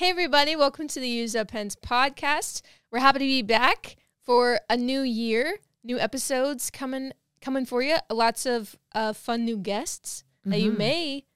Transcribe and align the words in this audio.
Hey, 0.00 0.08
everybody, 0.08 0.56
welcome 0.56 0.88
to 0.88 0.98
the 0.98 1.06
Used 1.06 1.36
Up 1.36 1.48
Pens 1.48 1.76
podcast. 1.76 2.62
We're 2.90 3.00
happy 3.00 3.18
to 3.18 3.24
be 3.26 3.42
back 3.42 3.96
for 4.24 4.58
a 4.70 4.74
new 4.74 5.02
year, 5.02 5.58
new 5.84 5.98
episodes 5.98 6.70
coming 6.70 7.12
coming 7.42 7.66
for 7.66 7.82
you. 7.82 7.96
Lots 8.10 8.46
of 8.46 8.78
uh, 8.94 9.12
fun 9.12 9.44
new 9.44 9.58
guests 9.58 10.24
that 10.46 10.58
you 10.58 10.72
Mhm. 10.72 10.78
may 10.78 11.26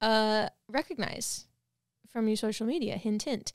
uh, 0.00 0.48
recognize 0.68 1.48
from 2.08 2.28
your 2.28 2.36
social 2.36 2.68
media. 2.68 2.98
Hint, 2.98 3.24
hint. 3.24 3.52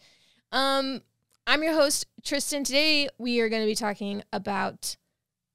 Um, 0.52 1.04
I'm 1.48 1.64
your 1.64 1.72
host, 1.72 2.08
Tristen. 2.22 2.66
Today, 2.66 3.08
we 3.18 3.40
are 3.40 3.48
going 3.48 3.62
to 3.62 3.66
be 3.66 3.76
talking 3.76 4.24
about 4.34 4.98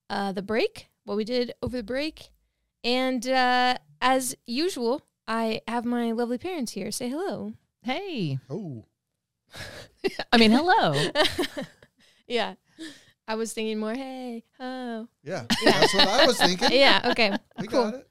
uh, 0.08 0.32
the 0.32 0.40
break, 0.40 0.88
what 1.04 1.18
we 1.18 1.24
did 1.24 1.52
over 1.60 1.76
the 1.76 1.82
break. 1.82 2.30
And 2.82 3.28
uh, 3.28 3.76
as 4.00 4.34
usual, 4.46 5.02
I 5.28 5.60
have 5.68 5.84
my 5.84 6.10
lovely 6.12 6.38
parents 6.38 6.72
here. 6.72 6.90
Say 6.90 7.10
hello. 7.10 7.52
Hey. 7.82 8.38
Oh, 8.48 8.86
I 10.32 10.38
mean, 10.38 10.50
hello. 10.50 11.10
yeah. 12.26 12.54
I 13.26 13.36
was 13.36 13.52
thinking 13.52 13.78
more, 13.78 13.94
hey, 13.94 14.44
oh. 14.60 15.08
yeah. 15.22 15.44
Yeah. 15.62 15.80
That's 15.80 15.94
what 15.94 16.08
I 16.08 16.26
was 16.26 16.38
thinking. 16.38 16.72
Yeah, 16.72 17.00
okay. 17.10 17.32
we 17.58 17.66
cool. 17.66 17.84
got 17.84 17.94
it. 17.94 18.08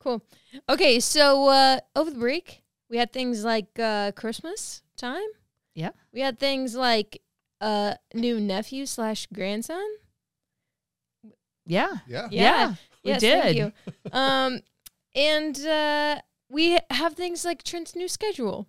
Cool. 0.00 0.22
Okay, 0.68 1.00
so 1.00 1.48
uh 1.48 1.80
over 1.96 2.10
the 2.10 2.18
break, 2.18 2.62
we 2.88 2.98
had 2.98 3.12
things 3.12 3.44
like 3.44 3.78
uh 3.78 4.12
Christmas 4.12 4.82
time. 4.96 5.26
Yeah. 5.74 5.90
We 6.12 6.20
had 6.20 6.38
things 6.38 6.74
like 6.74 7.20
uh 7.60 7.94
new 8.14 8.40
nephew 8.40 8.86
slash 8.86 9.26
grandson. 9.32 9.86
Yeah. 11.66 11.98
Yeah. 12.06 12.28
Yeah. 12.30 12.74
we 13.04 13.10
yes, 13.10 13.20
did. 13.20 13.42
thank 13.42 13.56
you. 13.56 13.72
Um 14.12 14.60
and 15.14 15.58
uh 15.66 16.20
we 16.48 16.78
have 16.90 17.14
things 17.14 17.44
like 17.44 17.62
Trent's 17.62 17.94
new 17.94 18.08
schedule. 18.08 18.68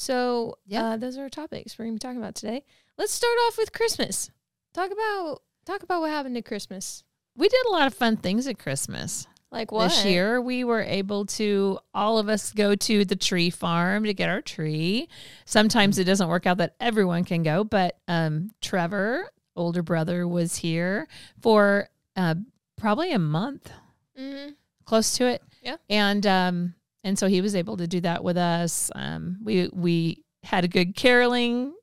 So 0.00 0.56
Yeah. 0.66 0.84
uh 0.84 0.96
those 0.96 1.18
are 1.18 1.22
our 1.22 1.28
topics 1.28 1.78
we're 1.78 1.84
gonna 1.84 1.96
be 1.96 1.98
talking 1.98 2.18
about 2.18 2.34
today. 2.34 2.64
Let's 2.96 3.12
start 3.12 3.36
off 3.46 3.58
with 3.58 3.72
Christmas. 3.72 4.30
Talk 4.72 4.90
about 4.90 5.42
talk 5.66 5.82
about 5.82 6.00
what 6.00 6.10
happened 6.10 6.36
at 6.38 6.46
Christmas. 6.46 7.04
We 7.36 7.48
did 7.48 7.66
a 7.68 7.72
lot 7.72 7.86
of 7.86 7.92
fun 7.94 8.16
things 8.16 8.46
at 8.46 8.58
Christmas. 8.58 9.26
Like 9.52 9.72
what 9.72 9.88
This 9.88 10.04
year, 10.04 10.40
we 10.40 10.62
were 10.62 10.80
able 10.80 11.26
to, 11.26 11.80
all 11.92 12.18
of 12.18 12.28
us 12.28 12.52
go 12.52 12.76
to 12.76 13.04
the 13.04 13.16
tree 13.16 13.50
farm 13.50 14.04
to 14.04 14.14
get 14.14 14.28
our 14.28 14.40
tree. 14.40 15.08
Sometimes 15.44 15.98
it 15.98 16.04
doesn't 16.04 16.28
work 16.28 16.46
out 16.46 16.58
that 16.58 16.76
everyone 16.78 17.24
can 17.24 17.42
go, 17.42 17.64
but 17.64 17.98
um, 18.06 18.52
Trevor, 18.62 19.28
older 19.56 19.82
brother, 19.82 20.26
was 20.28 20.56
here 20.56 21.08
for 21.40 21.88
uh, 22.14 22.36
probably 22.76 23.12
a 23.12 23.18
month, 23.18 23.72
mm-hmm. 24.18 24.52
close 24.84 25.16
to 25.16 25.26
it. 25.26 25.42
Yeah. 25.62 25.76
And 25.88 26.24
um, 26.26 26.74
and 27.04 27.18
so 27.18 27.26
he 27.26 27.40
was 27.40 27.54
able 27.54 27.76
to 27.78 27.86
do 27.86 28.00
that 28.02 28.22
with 28.24 28.36
us. 28.36 28.90
Um, 28.94 29.38
we 29.42 29.68
we 29.72 30.24
had 30.44 30.64
a 30.64 30.68
good 30.68 30.94
caroling 30.96 31.74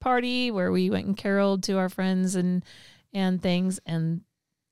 party 0.00 0.50
where 0.50 0.70
we 0.70 0.90
went 0.90 1.06
and 1.06 1.16
caroled 1.16 1.62
to 1.64 1.78
our 1.78 1.88
friends 1.88 2.34
and 2.36 2.64
and 3.12 3.42
things 3.42 3.80
and 3.86 4.20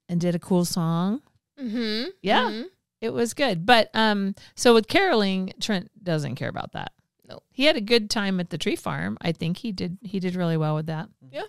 and 0.09 0.21
did 0.21 0.35
a 0.35 0.39
cool 0.39 0.65
song. 0.65 1.23
Mhm. 1.61 2.09
Yeah. 2.23 2.45
Mhm. 2.51 2.65
It 3.01 3.11
was 3.11 3.35
good. 3.35 3.67
But 3.67 3.91
um 3.95 4.35
so 4.55 4.75
with 4.75 4.87
caroling, 4.89 5.53
Trent 5.61 5.91
doesn't 6.03 6.37
care 6.37 6.49
about 6.49 6.73
that. 6.73 6.93
Nope. 7.29 7.43
He 7.51 7.65
had 7.65 7.77
a 7.77 7.81
good 7.81 8.09
time 8.09 8.39
at 8.39 8.51
the 8.51 8.59
tree 8.59 8.77
farm. 8.77 9.19
I 9.21 9.33
think 9.33 9.57
he 9.59 9.73
did 9.73 9.99
he 10.03 10.21
did 10.21 10.37
really 10.37 10.57
well 10.57 10.77
with 10.77 10.87
that. 10.87 11.09
Yeah. 11.33 11.43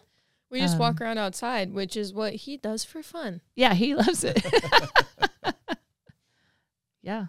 We 0.50 0.60
just 0.62 0.80
walk 0.80 1.02
Um, 1.02 1.06
around 1.08 1.18
outside, 1.20 1.74
which 1.74 1.96
is 1.98 2.14
what 2.14 2.34
he 2.34 2.56
does 2.58 2.84
for 2.86 3.04
fun. 3.04 3.42
Yeah, 3.56 3.74
he 3.74 3.94
loves 4.02 4.24
it. 4.24 4.44
yeah. 7.02 7.26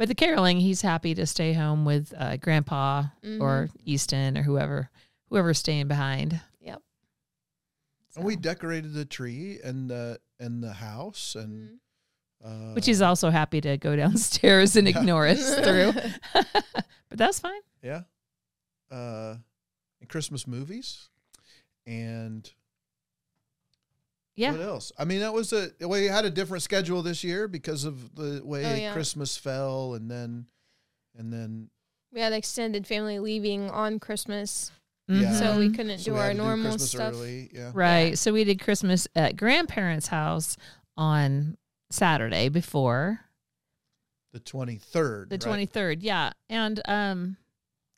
But 0.00 0.08
the 0.08 0.14
caroling, 0.14 0.60
he's 0.60 0.80
happy 0.80 1.14
to 1.14 1.26
stay 1.26 1.52
home 1.52 1.84
with 1.84 2.14
uh, 2.16 2.38
grandpa 2.38 3.04
or 3.38 3.68
Easton 3.84 4.38
or 4.38 4.42
whoever 4.42 4.88
whoever's 5.28 5.58
staying 5.58 5.88
behind. 5.88 6.40
Yep. 6.62 6.80
And 8.16 8.24
we 8.24 8.36
decorated 8.36 8.94
the 8.94 9.04
tree 9.04 9.58
and 9.62 9.90
the 9.90 10.18
and 10.38 10.64
the 10.64 10.72
house 10.72 11.34
and 11.34 11.78
Mhm. 12.42 12.70
uh, 12.70 12.72
Which 12.72 12.86
he's 12.86 13.02
also 13.02 13.28
happy 13.28 13.60
to 13.60 13.76
go 13.76 13.94
downstairs 14.04 14.74
and 14.74 14.88
Yeah. 14.88 15.00
ignore 15.00 15.26
us 15.26 15.54
through. 15.62 15.92
but 16.32 17.18
that's 17.18 17.38
fine. 17.40 17.60
yeah, 17.82 18.04
uh, 18.90 19.36
and 20.00 20.08
Christmas 20.08 20.46
movies 20.46 21.10
and 21.86 22.50
Yeah. 24.40 24.52
what 24.52 24.60
else? 24.60 24.92
I 24.98 25.04
mean, 25.04 25.20
that 25.20 25.32
was 25.32 25.52
a 25.52 25.70
we 25.86 26.06
had 26.06 26.24
a 26.24 26.30
different 26.30 26.62
schedule 26.62 27.02
this 27.02 27.22
year 27.22 27.46
because 27.48 27.84
of 27.84 28.14
the 28.14 28.40
way 28.44 28.64
Oh, 28.64 28.74
yeah. 28.74 28.92
Christmas 28.92 29.36
fell, 29.36 29.94
and 29.94 30.10
then 30.10 30.46
and 31.16 31.32
then 31.32 31.70
we 32.12 32.20
had 32.20 32.32
extended 32.32 32.86
family 32.86 33.18
leaving 33.18 33.70
on 33.70 33.98
Christmas, 34.00 34.72
Yeah. 35.08 35.32
so 35.34 35.58
we 35.58 35.70
couldn't 35.70 35.98
so 35.98 36.04
do 36.06 36.12
we 36.14 36.18
our 36.18 36.26
had 36.26 36.32
to 36.32 36.38
do 36.38 36.42
normal 36.44 36.78
stuff. 36.78 37.14
early. 37.14 37.50
Yeah, 37.54 37.70
Right. 37.74 38.08
Yeah. 38.10 38.14
So 38.14 38.32
we 38.32 38.44
did 38.44 38.60
Christmas 38.60 39.06
at 39.14 39.36
grandparents' 39.36 40.08
house 40.08 40.56
on 40.96 41.56
Saturday 41.90 42.48
before 42.48 43.20
the 44.32 44.40
twenty 44.40 44.76
third. 44.76 45.28
the 45.30 45.38
23rd. 45.38 45.98
Yeah. 46.00 46.32
And 46.48 46.80
um 46.86 47.36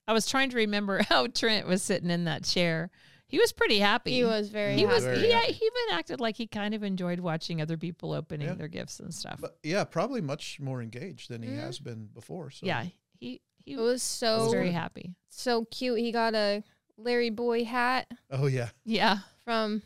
I 0.08 0.12
was 0.12 0.26
trying 0.26 0.50
to 0.50 0.56
remember 0.56 1.02
how 1.08 1.26
Trent 1.28 1.66
was 1.66 1.82
sitting 1.82 2.10
in 2.10 2.24
that 2.24 2.44
chair. 2.44 2.90
He 3.32 3.38
was 3.40 3.50
pretty 3.50 3.78
happy. 3.80 4.12
He 4.12 4.24
was 4.24 4.48
very. 4.50 4.76
He 4.76 4.86
was. 4.86 5.02
Very 5.04 5.18
he, 5.18 5.30
happy. 5.32 5.52
he 5.52 5.64
even 5.64 5.98
acted 5.98 6.20
like 6.20 6.36
he 6.36 6.46
kind 6.46 6.74
of 6.74 6.82
enjoyed 6.84 7.18
watching 7.18 7.60
other 7.60 7.76
people 7.78 8.12
opening 8.12 8.46
Yeah. 8.48 8.54
their 8.54 8.68
gifts 8.68 9.00
and 9.00 9.12
stuff. 9.12 9.38
But 9.40 9.56
yeah, 9.64 9.82
probably 9.84 10.20
much 10.20 10.60
more 10.60 10.80
engaged 10.82 11.30
than 11.30 11.42
he 11.42 11.48
Mhm. 11.48 11.56
has 11.60 11.78
been 11.80 12.06
before. 12.14 12.50
So 12.50 12.66
yeah, 12.66 12.84
he 13.18 13.40
he 13.64 13.72
It 13.72 13.76
was 13.78 13.86
was 13.94 14.02
so 14.02 14.50
very 14.50 14.70
happy. 14.70 15.14
so 15.30 15.64
cute. 15.64 15.98
He 15.98 16.12
got 16.12 16.34
a 16.34 16.62
Larry 16.98 17.30
Boy 17.30 17.64
hat 17.64 18.06
Oh 18.30 18.46
yeah. 18.46 18.68
Yeah. 18.84 19.20
from 19.44 19.82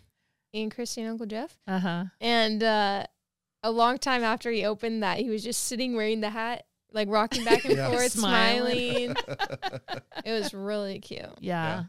Ian 0.52 0.70
Christie 0.70 1.02
and 1.02 1.10
Uncle 1.10 1.26
Jeff, 1.26 1.56
Uh-huh. 1.68 2.06
and 2.20 2.62
uh, 2.62 3.06
a 3.62 3.70
long 3.70 3.98
time 3.98 4.24
after 4.24 4.50
he 4.50 4.64
opened 4.64 5.02
that, 5.04 5.18
he 5.18 5.28
was 5.30 5.44
just 5.44 5.62
sitting 5.64 5.94
wearing 5.94 6.20
the 6.20 6.30
hat, 6.30 6.66
like 6.92 7.08
rocking 7.08 7.44
back 7.44 7.64
and 7.64 7.74
Yeah. 7.76 7.90
forth, 7.90 8.10
Smiling. 8.12 9.14
smiling. 9.14 9.16
it 10.24 10.32
was 10.32 10.52
really 10.54 10.98
cute. 11.00 11.20
Yeah. 11.20 11.30
Yeah. 11.40 11.84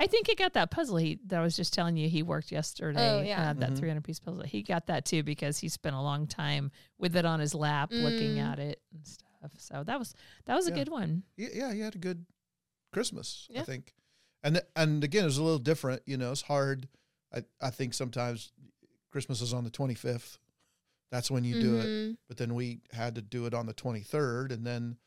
I 0.00 0.06
think 0.06 0.28
he 0.28 0.34
got 0.36 0.52
that 0.54 0.70
puzzle 0.70 0.96
he 0.98 1.18
that 1.26 1.40
I 1.40 1.42
was 1.42 1.56
just 1.56 1.72
telling 1.72 1.96
you 1.96 2.08
he 2.08 2.22
worked 2.22 2.52
yesterday. 2.52 3.18
Oh, 3.18 3.20
yeah. 3.22 3.50
uh, 3.50 3.52
that 3.54 3.70
Mhm. 3.72 3.78
300 3.78 4.04
piece 4.04 4.20
puzzle. 4.20 4.42
He 4.44 4.62
got 4.62 4.86
that 4.86 5.04
too 5.04 5.22
because 5.22 5.58
he 5.58 5.68
spent 5.68 5.96
a 5.96 6.00
long 6.00 6.26
time 6.26 6.70
with 6.98 7.16
it 7.16 7.24
on 7.24 7.40
his 7.40 7.54
lap 7.54 7.90
looking 7.90 8.36
Mm. 8.36 8.44
at 8.52 8.58
it 8.60 8.80
and 8.92 9.04
stuff. 9.06 9.52
So 9.58 9.82
that 9.84 9.98
was 9.98 10.14
that 10.46 10.54
was 10.54 10.66
a 10.66 10.72
good 10.72 10.88
one. 10.88 11.24
yeah, 11.36 11.48
yeah, 11.52 11.72
he 11.72 11.80
had 11.80 11.94
a 11.94 11.98
good 11.98 12.26
Christmas, 12.92 13.46
Yeah. 13.50 13.62
I 13.62 13.64
think. 13.64 13.94
And 14.42 14.60
and 14.76 15.02
again, 15.02 15.22
it 15.24 15.26
was 15.26 15.38
a 15.38 15.42
little 15.42 15.58
different. 15.58 16.02
You 16.06 16.16
know, 16.16 16.30
it's 16.32 16.42
hard. 16.42 16.88
I 17.32 17.44
I 17.60 17.70
think 17.70 17.92
sometimes 17.94 18.52
Christmas 19.10 19.40
is 19.40 19.52
on 19.52 19.64
the 19.64 19.70
twenty 19.70 19.94
fifth. 19.94 20.38
That's 21.10 21.30
when 21.30 21.42
you 21.42 21.60
do 21.60 21.76
it. 21.78 21.86
Mhm. 21.86 22.16
But 22.28 22.36
then 22.36 22.54
we 22.54 22.82
had 22.92 23.14
to 23.16 23.22
do 23.22 23.46
it 23.46 23.54
on 23.54 23.66
the 23.66 23.72
twenty 23.72 24.02
third, 24.02 24.52
and 24.52 24.66
then 24.66 24.98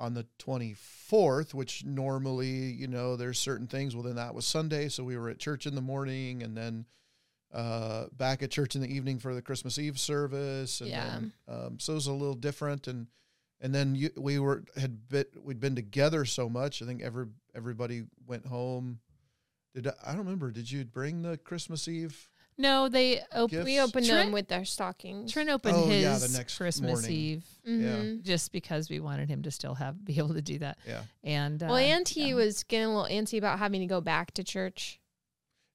on 0.00 0.14
the 0.14 0.26
twenty 0.38 0.74
fourth, 0.74 1.54
which 1.54 1.84
normally 1.84 2.48
you 2.48 2.88
know 2.88 3.14
there's 3.14 3.38
certain 3.38 3.66
things. 3.68 3.94
Well, 3.94 4.02
then 4.02 4.16
that 4.16 4.34
was 4.34 4.46
Sunday, 4.46 4.88
so 4.88 5.04
we 5.04 5.16
were 5.16 5.28
at 5.28 5.38
church 5.38 5.66
in 5.66 5.74
the 5.76 5.80
morning, 5.82 6.42
and 6.42 6.56
then 6.56 6.86
uh, 7.52 8.06
back 8.12 8.42
at 8.42 8.50
church 8.50 8.74
in 8.74 8.80
the 8.80 8.92
evening 8.92 9.18
for 9.18 9.34
the 9.34 9.42
Christmas 9.42 9.78
Eve 9.78 9.98
service. 9.98 10.80
And 10.80 10.90
Yeah. 10.90 11.10
then, 11.10 11.32
um, 11.48 11.78
so 11.78 11.92
it 11.92 11.96
was 11.96 12.06
a 12.06 12.12
little 12.12 12.34
different, 12.34 12.88
and 12.88 13.08
and 13.60 13.74
then 13.74 13.94
you, 13.94 14.10
we 14.16 14.38
were 14.38 14.64
had 14.76 15.08
bit 15.08 15.34
we'd 15.42 15.60
been 15.60 15.74
together 15.76 16.24
so 16.24 16.48
much. 16.48 16.80
I 16.82 16.86
think 16.86 17.02
every 17.02 17.26
everybody 17.54 18.04
went 18.26 18.46
home. 18.46 19.00
Did 19.74 19.88
I, 19.88 19.92
I 20.04 20.08
don't 20.12 20.20
remember? 20.24 20.50
Did 20.50 20.70
you 20.70 20.84
bring 20.84 21.22
the 21.22 21.36
Christmas 21.36 21.86
Eve? 21.88 22.29
No, 22.60 22.88
they 22.88 23.20
opened. 23.32 23.64
We 23.64 23.80
opened 23.80 24.06
Trent- 24.06 24.26
them 24.26 24.32
with 24.32 24.52
our 24.52 24.64
stockings. 24.64 25.32
Trent 25.32 25.48
opened 25.48 25.76
Oh, 25.76 25.86
his 25.88 26.02
yeah, 26.02 26.18
the 26.18 26.36
next 26.36 26.56
Christmas 26.58 26.90
morning. 26.90 27.10
Eve 27.10 27.44
Mhm. 27.66 28.22
just 28.22 28.52
because 28.52 28.90
we 28.90 29.00
wanted 29.00 29.28
him 29.28 29.42
to 29.42 29.50
still 29.50 29.74
have 29.74 30.04
be 30.04 30.18
able 30.18 30.34
to 30.34 30.42
do 30.42 30.58
that. 30.58 30.78
Yeah, 30.86 31.04
And 31.24 31.62
uh, 31.62 31.66
Well, 31.68 31.76
and 31.76 32.06
he 32.08 32.28
yeah. 32.28 32.34
was 32.34 32.62
getting 32.64 32.86
a 32.88 32.94
little 33.00 33.10
antsy 33.10 33.38
about 33.38 33.58
having 33.58 33.80
to 33.80 33.86
go 33.86 34.00
back 34.00 34.32
to 34.34 34.44
church 34.44 35.00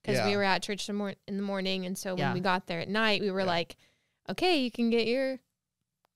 because 0.03 0.23
we 0.25 0.31
Yeah. 0.31 0.37
were 0.37 0.43
at 0.43 0.61
church 0.61 0.85
the 0.87 0.93
mor- 0.93 1.15
in 1.27 1.37
the 1.37 1.43
morning, 1.43 1.85
and 1.85 1.97
so 1.97 2.11
when 2.11 2.19
Yeah. 2.19 2.33
we 2.33 2.39
got 2.39 2.67
there 2.67 2.79
at 2.79 2.89
night, 2.89 3.21
we 3.21 3.31
were 3.31 3.39
Yeah. 3.39 3.45
like, 3.47 3.75
"Okay, 4.29 4.61
you 4.63 4.69
can 4.71 4.89
get 4.91 5.07
your 5.07 5.39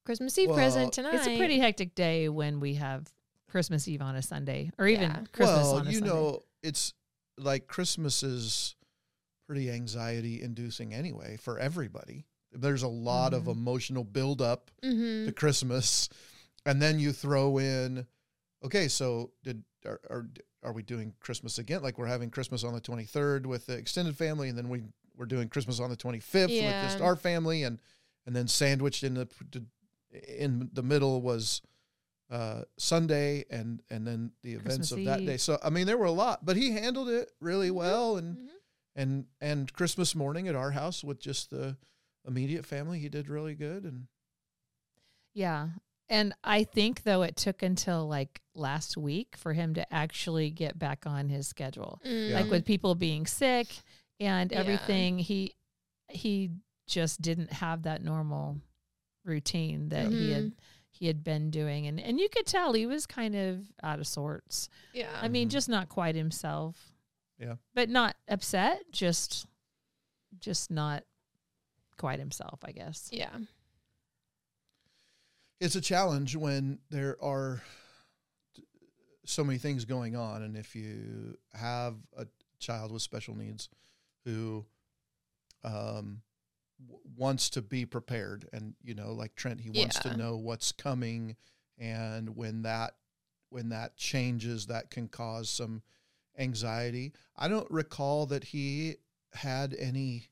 Christmas 0.06 0.38
Eve 0.38 0.50
Well, 0.50 0.58
present 0.58 0.94
tonight." 0.94 1.16
it's 1.16 1.28
a 1.28 1.38
pretty 1.38 1.58
hectic 1.60 1.96
day 1.96 2.30
when 2.30 2.60
we 2.60 2.76
have 2.76 3.12
Christmas 3.48 3.88
Eve 3.88 4.02
on 4.04 4.16
a 4.16 4.22
Sunday 4.22 4.72
or 4.78 4.88
even 4.88 5.10
Yeah. 5.10 5.24
Christmas 5.32 5.58
well, 5.66 5.76
on 5.78 5.88
a 5.88 5.90
you 5.92 5.98
Sunday. 6.00 6.14
know, 6.14 6.44
it's 6.62 6.94
like 7.38 7.66
Christmas 7.68 8.22
is 8.22 8.76
pretty 9.50 9.72
anxiety 9.72 10.44
inducing 10.44 10.94
anyway 10.94 11.36
for 11.36 11.58
everybody. 11.58 12.24
There's 12.52 12.84
a 12.84 12.88
lot 12.88 13.34
of 13.34 13.46
Mhm. 13.46 13.52
emotional 13.54 14.04
buildup 14.04 14.70
hmm 14.84 15.26
to 15.26 15.32
Christmas, 15.32 16.08
and 16.68 16.80
then 16.80 17.00
you 17.00 17.12
throw 17.12 17.58
in, 17.58 18.06
okay, 18.64 18.88
so 18.88 19.32
did 19.44 19.64
are, 19.88 20.00
are 20.08 20.30
are 20.62 20.72
we 20.72 20.84
doing 20.84 21.16
Christmas 21.20 21.58
again? 21.58 21.82
Like 21.82 21.98
we're 21.98 22.06
having 22.06 22.30
Christmas 22.30 22.64
on 22.64 22.74
the 22.76 22.82
23rd 22.82 23.48
with 23.48 23.66
the 23.66 23.74
extended 23.74 24.16
family, 24.16 24.50
and 24.50 24.58
then 24.58 24.70
we 24.70 24.84
we're 25.18 25.26
doing 25.26 25.50
Christmas 25.50 25.80
on 25.80 25.90
the 25.90 25.98
25th 25.98 26.64
with 26.64 26.80
just 26.80 27.02
our 27.02 27.16
family, 27.16 27.64
and 27.64 27.80
and 28.28 28.36
then 28.36 28.48
sandwiched 28.48 29.04
in 29.04 29.16
the 29.16 29.28
in 30.38 30.70
the 30.74 30.84
middle 30.84 31.24
was 31.24 31.64
uh, 32.30 32.62
Sunday 32.78 33.46
and 33.50 33.82
and 33.90 34.06
then 34.06 34.32
the 34.44 34.52
events 34.54 34.90
Christmas 34.90 34.92
of 34.92 35.04
that 35.06 35.22
Eve. 35.22 35.26
day. 35.26 35.38
So 35.38 35.58
I 35.64 35.72
mean, 35.72 35.88
there 35.88 35.98
were 35.98 36.06
a 36.06 36.12
lot, 36.12 36.46
but 36.46 36.56
he 36.56 36.70
handled 36.70 37.10
it 37.10 37.32
really 37.40 37.72
well. 37.72 38.18
And 38.18 38.36
Mhm. 38.38 38.48
And 38.96 39.26
and 39.40 39.72
Christmas 39.74 40.16
morning 40.16 40.48
at 40.48 40.56
our 40.56 40.72
house 40.72 41.04
with 41.04 41.20
just 41.20 41.50
the 41.50 41.78
immediate 42.28 42.66
family, 42.66 43.00
he 43.00 43.10
did 43.10 43.30
really 43.30 43.56
good. 43.56 43.84
And 43.84 44.08
Yeah. 45.34 45.70
And 46.12 46.34
I 46.44 46.64
think 46.64 47.04
though 47.04 47.22
it 47.22 47.36
took 47.36 47.62
until 47.62 48.08
like 48.08 48.42
last 48.56 48.98
week 48.98 49.36
for 49.38 49.54
him 49.54 49.76
to 49.76 49.94
actually 49.94 50.50
get 50.50 50.80
back 50.80 51.06
on 51.06 51.30
his 51.30 51.48
schedule. 51.48 52.00
Like 52.04 52.46
Mm. 52.46 52.50
with 52.50 52.66
people 52.66 52.96
being 52.96 53.28
sick 53.28 53.68
and 54.20 54.52
Yeah. 54.52 54.58
everything, 54.60 55.20
he 55.20 55.56
he 56.12 56.50
just 56.88 57.22
didn't 57.22 57.54
have 57.54 57.84
that 57.84 58.04
normal 58.04 58.60
routine 59.24 59.90
that 59.90 60.12
he 60.12 60.32
had 60.32 60.54
he 60.90 61.06
had 61.06 61.24
been 61.24 61.52
doing 61.52 61.86
and 61.86 62.00
and 62.00 62.20
you 62.20 62.28
could 62.30 62.48
tell 62.48 62.74
he 62.74 62.88
was 62.88 63.06
kind 63.06 63.36
of 63.36 63.72
out 63.84 64.00
of 64.00 64.08
sorts. 64.08 64.68
yeah. 64.94 65.16
I 65.22 65.28
mean, 65.28 65.48
Mhm. 65.48 65.52
just 65.52 65.70
not 65.70 65.88
quite 65.90 66.16
himself. 66.16 66.96
Yeah. 67.40 67.56
But 67.74 67.90
not 67.90 68.16
upset, 68.28 68.84
just 68.92 69.46
just 70.40 70.70
not 70.72 71.04
quite 71.98 72.20
himself, 72.20 72.60
I 72.64 72.72
guess. 72.72 73.10
yeah. 73.12 73.36
it's 75.60 75.76
a 75.76 75.82
challenge 75.82 76.36
when 76.36 76.80
there 76.90 77.18
are 77.22 77.62
so 79.26 79.44
many 79.44 79.60
things 79.60 79.86
going 79.86 80.16
on 80.16 80.42
and 80.42 80.56
if 80.56 80.76
you 80.76 81.38
have 81.54 81.96
a 82.18 82.26
child 82.60 82.92
with 82.92 83.02
special 83.02 83.36
needs 83.36 83.70
who 84.26 84.66
um 85.64 86.22
w- 86.88 87.02
wants 87.18 87.50
to 87.50 87.62
be 87.62 87.86
prepared 87.86 88.48
and 88.54 88.74
you 88.82 88.96
know 88.96 89.12
like 89.14 89.36
Trent 89.36 89.60
he 89.62 89.70
wants 89.70 89.98
Yeah. 90.04 90.12
to 90.12 90.18
know 90.18 90.38
what's 90.38 90.72
coming 90.72 91.36
and 91.78 92.36
when 92.36 92.62
that 92.64 92.96
when 93.50 93.70
that 93.70 93.98
changes 93.98 94.68
that 94.68 94.90
can 94.90 95.08
cause 95.08 95.50
some 95.50 95.82
anxiety 96.40 97.12
i 97.36 97.48
don't 97.48 97.70
recall 97.70 98.26
that 98.26 98.44
he 98.46 98.96
had 99.34 99.76
any 99.78 100.30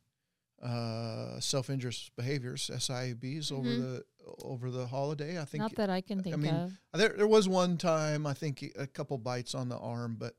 uh 0.63 1.39
self-injurious 1.39 2.09
behaviors 2.18 2.71
SIBs 2.74 3.51
over 3.51 3.69
Mhm. 3.69 3.77
the 3.77 4.06
over 4.42 4.71
the 4.71 4.88
holiday 4.88 5.39
i 5.39 5.45
think 5.45 5.62
Not 5.62 5.75
that 5.75 5.89
I 5.89 6.01
can 6.01 6.24
think 6.24 6.36
mean, 6.38 6.54
of. 6.56 6.71
there, 6.94 7.09
there 7.15 7.27
was 7.27 7.48
one 7.48 7.77
time 7.77 8.25
I 8.25 8.33
think 8.33 8.63
a 8.75 8.88
couple 8.88 9.18
bites 9.19 9.54
on 9.54 9.69
the 9.69 9.77
arm, 9.77 10.15
but 10.18 10.36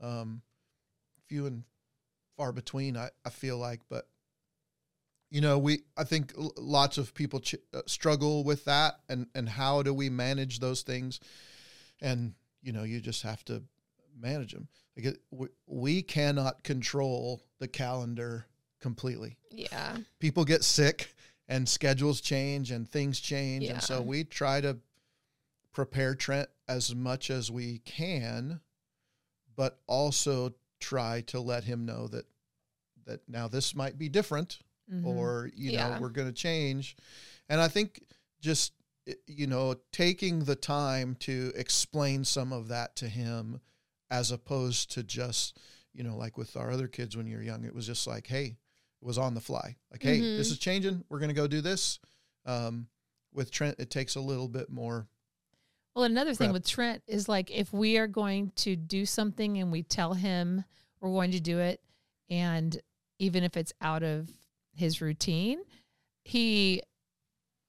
um, 0.00 0.42
few 1.28 1.46
and 1.46 1.64
far 2.36 2.52
between. 2.52 2.96
I, 2.96 3.08
I 3.24 3.30
feel 3.30 3.56
like, 3.56 3.80
but 3.88 4.06
you 5.30 5.40
know, 5.40 5.58
we 5.58 5.80
I 5.96 6.04
think 6.04 6.32
lots 6.56 6.98
of 6.98 7.14
people 7.14 7.40
ch- 7.40 7.56
uh, 7.72 7.82
struggle 7.86 8.44
with 8.44 8.64
that, 8.66 9.00
and 9.08 9.26
and 9.34 9.48
how 9.48 9.82
do 9.82 9.92
we 9.94 10.10
manage 10.10 10.60
those 10.60 10.82
things? 10.82 11.18
And 12.00 12.34
you 12.62 12.72
know, 12.72 12.82
you 12.84 13.00
just 13.00 13.22
have 13.22 13.44
to 13.46 13.62
manage 14.18 14.52
them. 14.52 14.68
Like 14.96 15.06
it, 15.06 15.18
we, 15.30 15.48
we 15.66 16.02
cannot 16.02 16.62
control 16.64 17.42
the 17.58 17.68
calendar 17.68 18.46
completely 18.80 19.36
Yeah. 19.50 19.96
people 20.18 20.44
get 20.44 20.62
sick 20.62 21.14
and 21.48 21.66
schedules 21.68 22.20
change 22.20 22.70
and 22.70 22.86
things 22.88 23.18
change 23.18 23.64
and 23.68 23.82
so 23.82 24.02
we 24.02 24.24
try 24.24 24.60
to 24.60 24.76
prepare 25.72 26.14
Trent 26.14 26.48
as 26.68 26.94
much 26.94 27.30
as 27.30 27.50
we 27.50 27.78
can 27.78 28.60
but 29.56 29.78
also 29.86 30.54
try 30.80 31.22
to 31.22 31.40
let 31.40 31.64
him 31.64 31.86
know 31.86 32.08
that 32.08 32.26
that 33.06 33.20
now 33.28 33.48
this 33.48 33.74
might 33.74 33.96
be 33.98 34.08
different 34.10 34.58
Mhm. 34.92 35.06
or 35.06 35.50
you 35.54 35.72
know 35.72 35.78
Yeah. 35.88 35.98
we're 35.98 36.10
going 36.10 36.28
to 36.28 36.32
change 36.34 36.94
and 37.48 37.60
i 37.62 37.68
think 37.68 38.04
just 38.40 38.72
you 39.26 39.46
know 39.46 39.76
taking 39.92 40.44
the 40.44 40.56
time 40.56 41.14
to 41.20 41.52
explain 41.56 42.24
some 42.24 42.52
of 42.52 42.68
that 42.68 42.96
to 42.96 43.08
him 43.08 43.60
as 44.14 44.30
opposed 44.30 44.92
to 44.92 45.02
just 45.02 45.58
you 45.92 46.04
know 46.04 46.16
like 46.16 46.38
with 46.38 46.56
our 46.56 46.70
other 46.70 46.86
kids 46.88 47.16
when 47.16 47.26
you're 47.26 47.42
young 47.42 47.64
it 47.64 47.74
was 47.74 47.86
just 47.86 48.06
like 48.06 48.26
hey 48.28 48.56
it 49.02 49.06
was 49.06 49.18
on 49.18 49.34
the 49.34 49.40
fly. 49.40 49.76
Like 49.90 50.02
hey 50.02 50.20
this 50.20 50.48
Mhm. 50.48 50.52
is 50.52 50.58
changing. 50.58 51.04
We're 51.08 51.18
going 51.18 51.28
to 51.28 51.34
go 51.34 51.46
do 51.46 51.60
this. 51.60 51.98
Um, 52.46 52.88
with 53.32 53.50
trent 53.50 53.76
it 53.80 53.90
takes 53.90 54.14
a 54.14 54.20
little 54.20 54.48
bit 54.48 54.70
more 54.70 55.08
Well, 55.94 56.04
another 56.04 56.34
thing 56.34 56.52
with 56.52 56.66
Trent 56.66 57.02
is 57.06 57.28
like 57.28 57.50
if 57.50 57.72
we 57.72 57.98
are 57.98 58.06
going 58.08 58.52
to 58.56 58.76
do 58.76 59.04
something 59.06 59.58
and 59.58 59.70
we 59.72 59.82
tell 59.82 60.14
him 60.14 60.64
we're 61.00 61.10
going 61.10 61.32
to 61.32 61.40
do 61.40 61.58
it, 61.58 61.80
and 62.30 62.80
even 63.18 63.44
if 63.44 63.56
it's 63.56 63.72
out 63.80 64.02
of 64.02 64.28
his 64.72 65.00
routine, 65.00 65.60
he 66.24 66.82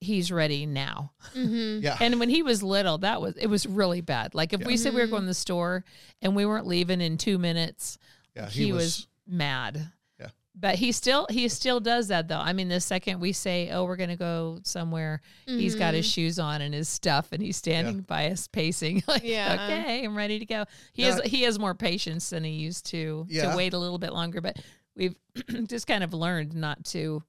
he's 0.02 0.32
ready 0.32 0.66
now. 0.66 1.12
Mm-hmm. 1.36 1.84
yeah 1.84 1.98
And 2.00 2.20
when 2.20 2.30
he 2.30 2.44
was 2.44 2.62
little, 2.62 2.98
that 3.00 3.22
was 3.22 3.36
it 3.38 3.48
was 3.48 3.66
really 3.66 4.02
bad. 4.02 4.36
Like 4.36 4.54
if 4.54 4.62
Yeah. 4.62 4.68
we 4.68 4.78
said 4.78 4.94
we 4.94 5.02
were 5.02 5.08
Mhm. 5.08 5.12
going 5.12 5.22
to 5.24 5.28
the 5.28 5.34
store 5.34 5.84
and 6.22 6.36
we 6.36 6.46
weren't 6.46 6.68
leaving 6.68 7.02
in 7.02 7.18
two 7.18 7.38
minutes, 7.38 7.98
yeah 8.36 8.50
he, 8.50 8.72
was, 8.74 9.08
mad. 9.28 9.92
Yeah. 10.20 10.28
But 10.54 10.76
he 10.76 10.92
still 10.92 11.26
he 11.30 11.48
still 11.50 11.80
does 11.80 12.10
that 12.10 12.28
though. 12.28 12.38
I 12.40 12.54
mean, 12.54 12.68
the 12.68 12.80
second 12.80 13.20
we 13.20 13.32
say, 13.32 13.70
"Oh, 13.72 13.86
we're 13.86 13.96
going 13.96 14.10
to 14.12 14.16
go 14.16 14.60
somewhere," 14.64 15.22
he's 15.46 15.74
got 15.76 15.88
Mm-hmm. 15.88 15.96
his 15.98 16.06
shoes 16.12 16.38
on 16.40 16.62
and 16.62 16.74
his 16.74 16.88
stuff 16.90 17.32
and 17.32 17.42
he's 17.42 17.58
standing 17.58 18.02
by 18.02 18.30
us 18.30 18.48
pacing 18.48 19.02
like 19.08 19.24
Yeah. 19.24 19.54
okay 19.54 20.06
i'm 20.06 20.16
ready 20.16 20.38
to 20.40 20.46
go 20.46 20.66
he 20.94 21.04
Yeah. 21.04 21.12
has 21.16 21.22
he 21.26 21.42
has 21.44 21.58
more 21.58 21.74
patience 21.74 22.30
than 22.30 22.44
he 22.44 22.52
used 22.52 22.86
to 22.88 23.26
Yeah. 23.30 23.52
to 23.52 23.58
wait 23.58 23.74
a 23.74 23.80
little 23.80 23.98
bit 23.98 24.14
longer 24.14 24.42
but 24.42 24.58
we've 24.96 25.16
just 25.68 25.88
kind 25.88 26.04
of 26.04 26.14
learned 26.14 26.54
not 26.54 26.84
to 26.86 27.24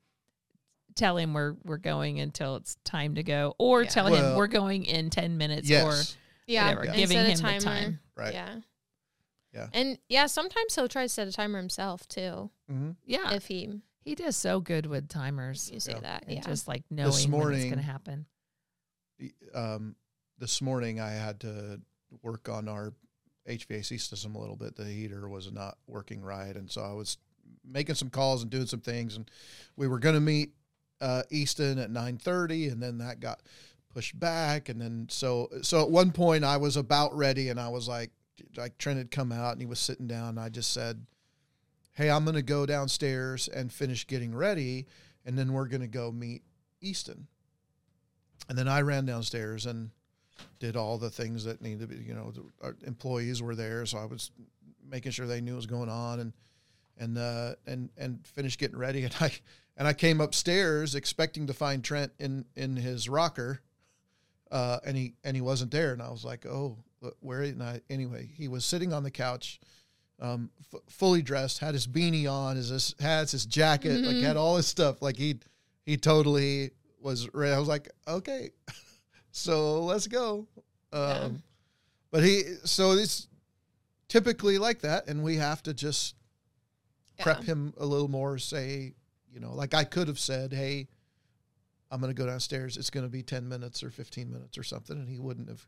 tell 0.96 1.16
him 1.16 1.32
we're 1.34 1.54
we're 1.64 1.76
going 1.76 2.18
until 2.20 2.56
it's 2.56 2.76
time 2.84 3.14
to 3.14 3.22
go 3.22 3.54
or 3.58 3.82
Yeah. 3.82 3.88
tell 3.88 4.06
him 4.06 4.36
we're 4.36 4.46
going 4.48 4.84
in 4.84 5.10
10 5.10 5.36
minutes 5.36 5.68
yes 5.68 6.16
Yeah. 6.46 6.64
whatever 6.68 6.86
Yeah. 6.86 6.96
giving 6.96 7.18
him 7.18 7.30
of 7.30 7.36
the 7.38 7.60
time 7.60 8.00
right 8.16 8.34
Yeah. 8.34 8.56
Yeah. 9.54 9.68
And 9.72 9.98
yeah, 10.08 10.26
sometimes 10.26 10.74
he'll 10.74 10.88
try 10.88 11.04
to 11.04 11.08
set 11.08 11.28
a 11.28 11.32
timer 11.32 11.58
himself 11.58 12.06
too. 12.08 12.50
hmm 12.68 12.90
yeah 13.04 13.32
If 13.34 13.46
he 13.46 13.80
he 14.04 14.14
does 14.14 14.36
so 14.36 14.60
good 14.60 14.86
with 14.86 15.08
timers 15.08 15.70
you 15.72 15.80
say 15.80 15.92
Yeah. 15.92 16.00
that. 16.00 16.24
and 16.26 16.36
Yeah. 16.36 16.42
just 16.42 16.66
like 16.68 16.82
knowing 16.90 17.10
when 17.10 17.14
it's 17.18 17.28
morning- 17.28 17.62
going 17.70 17.76
to 17.78 17.82
happen 17.82 18.26
um, 19.54 19.96
this 20.38 20.60
morning 20.60 21.00
I 21.00 21.10
had 21.10 21.40
to 21.40 21.80
work 22.22 22.48
on 22.48 22.68
our 22.68 22.92
HVAC 23.48 24.00
system 24.00 24.34
a 24.34 24.38
little 24.40 24.56
bit. 24.56 24.76
The 24.76 24.84
heater 24.84 25.28
was 25.28 25.50
not 25.52 25.78
working 25.86 26.20
right, 26.22 26.54
and 26.56 26.70
so 26.70 26.82
I 26.82 26.92
was 26.92 27.16
making 27.64 27.94
some 27.94 28.10
calls 28.10 28.42
and 28.42 28.50
doing 28.50 28.66
some 28.66 28.80
things. 28.80 29.16
And 29.16 29.30
we 29.76 29.86
were 29.88 29.98
going 30.00 30.16
to 30.16 30.20
meet 30.20 30.50
uh, 31.00 31.22
Easton 31.30 31.78
at 31.78 31.90
nine 31.90 32.18
thirty, 32.18 32.68
and 32.68 32.82
then 32.82 32.98
that 32.98 33.20
got 33.20 33.40
pushed 33.92 34.18
back. 34.18 34.68
And 34.68 34.80
then 34.80 35.06
so 35.10 35.48
so 35.62 35.82
at 35.82 35.90
one 35.90 36.12
point 36.12 36.44
I 36.44 36.56
was 36.56 36.76
about 36.76 37.16
ready, 37.16 37.48
and 37.48 37.60
I 37.60 37.68
was 37.68 37.88
like, 37.88 38.10
like 38.56 38.78
Trent 38.78 38.98
had 38.98 39.10
come 39.10 39.32
out 39.32 39.52
and 39.52 39.60
he 39.60 39.66
was 39.66 39.78
sitting 39.78 40.06
down. 40.06 40.30
And 40.30 40.40
I 40.40 40.48
just 40.48 40.72
said, 40.72 41.06
"Hey, 41.94 42.10
I'm 42.10 42.24
to 42.36 42.42
go 42.42 42.66
downstairs 42.66 43.48
and 43.48 43.72
finish 43.72 44.06
getting 44.06 44.34
ready, 44.34 44.86
and 45.24 45.38
then 45.38 45.52
we're 45.52 45.66
to 45.82 45.88
go 45.88 46.12
meet 46.12 46.42
Easton." 46.80 47.26
And 48.48 48.56
then 48.56 48.68
I 48.68 48.82
ran 48.82 49.06
downstairs 49.06 49.66
and 49.66 49.90
did 50.58 50.76
all 50.76 50.98
the 50.98 51.10
things 51.10 51.44
that 51.44 51.62
needed 51.62 51.80
to 51.80 51.86
be, 51.86 51.96
you 51.96 52.14
know, 52.14 52.30
the, 52.30 52.44
our 52.62 52.76
employees 52.86 53.42
were 53.42 53.54
there. 53.54 53.84
So 53.86 53.98
I 53.98 54.04
was 54.04 54.30
making 54.88 55.12
sure 55.12 55.26
they 55.26 55.40
knew 55.40 55.52
what 55.54 55.56
was 55.56 55.66
going 55.66 55.88
on 55.88 56.20
and, 56.20 56.32
and, 56.98 57.16
uh, 57.18 57.54
and, 57.66 57.90
and 57.96 58.26
finished 58.26 58.58
getting 58.58 58.78
ready. 58.78 59.04
And 59.04 59.14
I, 59.20 59.32
and 59.78 59.86
I 59.86 59.92
came 59.92 60.20
upstairs 60.22 60.94
expecting 60.94 61.46
to 61.48 61.52
find 61.52 61.84
Trent 61.84 62.10
in, 62.18 62.46
in 62.56 62.76
his 62.76 63.08
rocker. 63.08 63.60
Uh, 64.50 64.78
and 64.86 64.96
he, 64.96 65.14
and 65.24 65.36
he 65.36 65.42
wasn't 65.42 65.70
there. 65.70 65.92
And 65.92 66.00
I 66.00 66.08
was 66.10 66.24
like, 66.24 66.46
Oh, 66.46 66.78
where? 67.20 67.42
And 67.42 67.62
I, 67.62 67.80
anyway, 67.90 68.28
he 68.34 68.48
was 68.48 68.64
sitting 68.64 68.92
on 68.94 69.02
the 69.02 69.10
couch, 69.10 69.60
um, 70.20 70.50
f- 70.72 70.80
fully 70.88 71.20
dressed, 71.20 71.58
had 71.58 71.74
his 71.74 71.86
beanie 71.86 72.30
on, 72.30 72.56
his, 72.56 72.70
his 72.70 72.94
hats, 73.00 73.32
his 73.32 73.44
jacket, 73.44 74.00
like 74.00 74.16
Mhm. 74.16 74.22
had 74.22 74.36
all 74.38 74.56
his 74.56 74.66
stuff. 74.66 75.02
Like 75.02 75.16
he, 75.18 75.40
he 75.84 75.96
totally 75.98 76.70
was 77.00 77.28
ready. 77.34 77.52
I 77.54 77.58
was 77.58 77.68
like, 77.68 77.90
okay, 78.08 78.50
so 79.30 79.82
let's 79.84 80.06
go. 80.06 80.46
Um, 80.92 81.00
Yeah. 81.02 81.28
But 82.12 82.24
he, 82.24 82.42
so 82.64 82.92
it's 82.92 83.28
typically 84.08 84.56
like 84.58 84.80
that, 84.80 85.06
and 85.08 85.22
we 85.22 85.36
have 85.36 85.62
to 85.64 85.74
just 85.74 86.14
prep 87.18 87.38
Yeah. 87.40 87.44
him 87.46 87.74
a 87.78 87.86
little 87.86 88.08
more. 88.08 88.38
Say, 88.38 88.94
you 89.32 89.40
know, 89.40 89.54
like 89.54 89.74
I 89.74 89.84
could 89.84 90.08
have 90.08 90.18
said, 90.18 90.52
hey, 90.52 90.88
I'm 91.90 92.00
going 92.00 92.14
to 92.14 92.20
go 92.20 92.26
downstairs. 92.26 92.76
It's 92.76 92.90
going 92.90 93.04
to 93.06 93.10
be 93.10 93.22
10 93.22 93.48
minutes 93.48 93.82
or 93.82 93.90
15 93.90 94.30
minutes 94.32 94.58
or 94.58 94.62
something, 94.62 94.96
and 94.98 95.08
he 95.08 95.18
wouldn't 95.18 95.48
have 95.48 95.66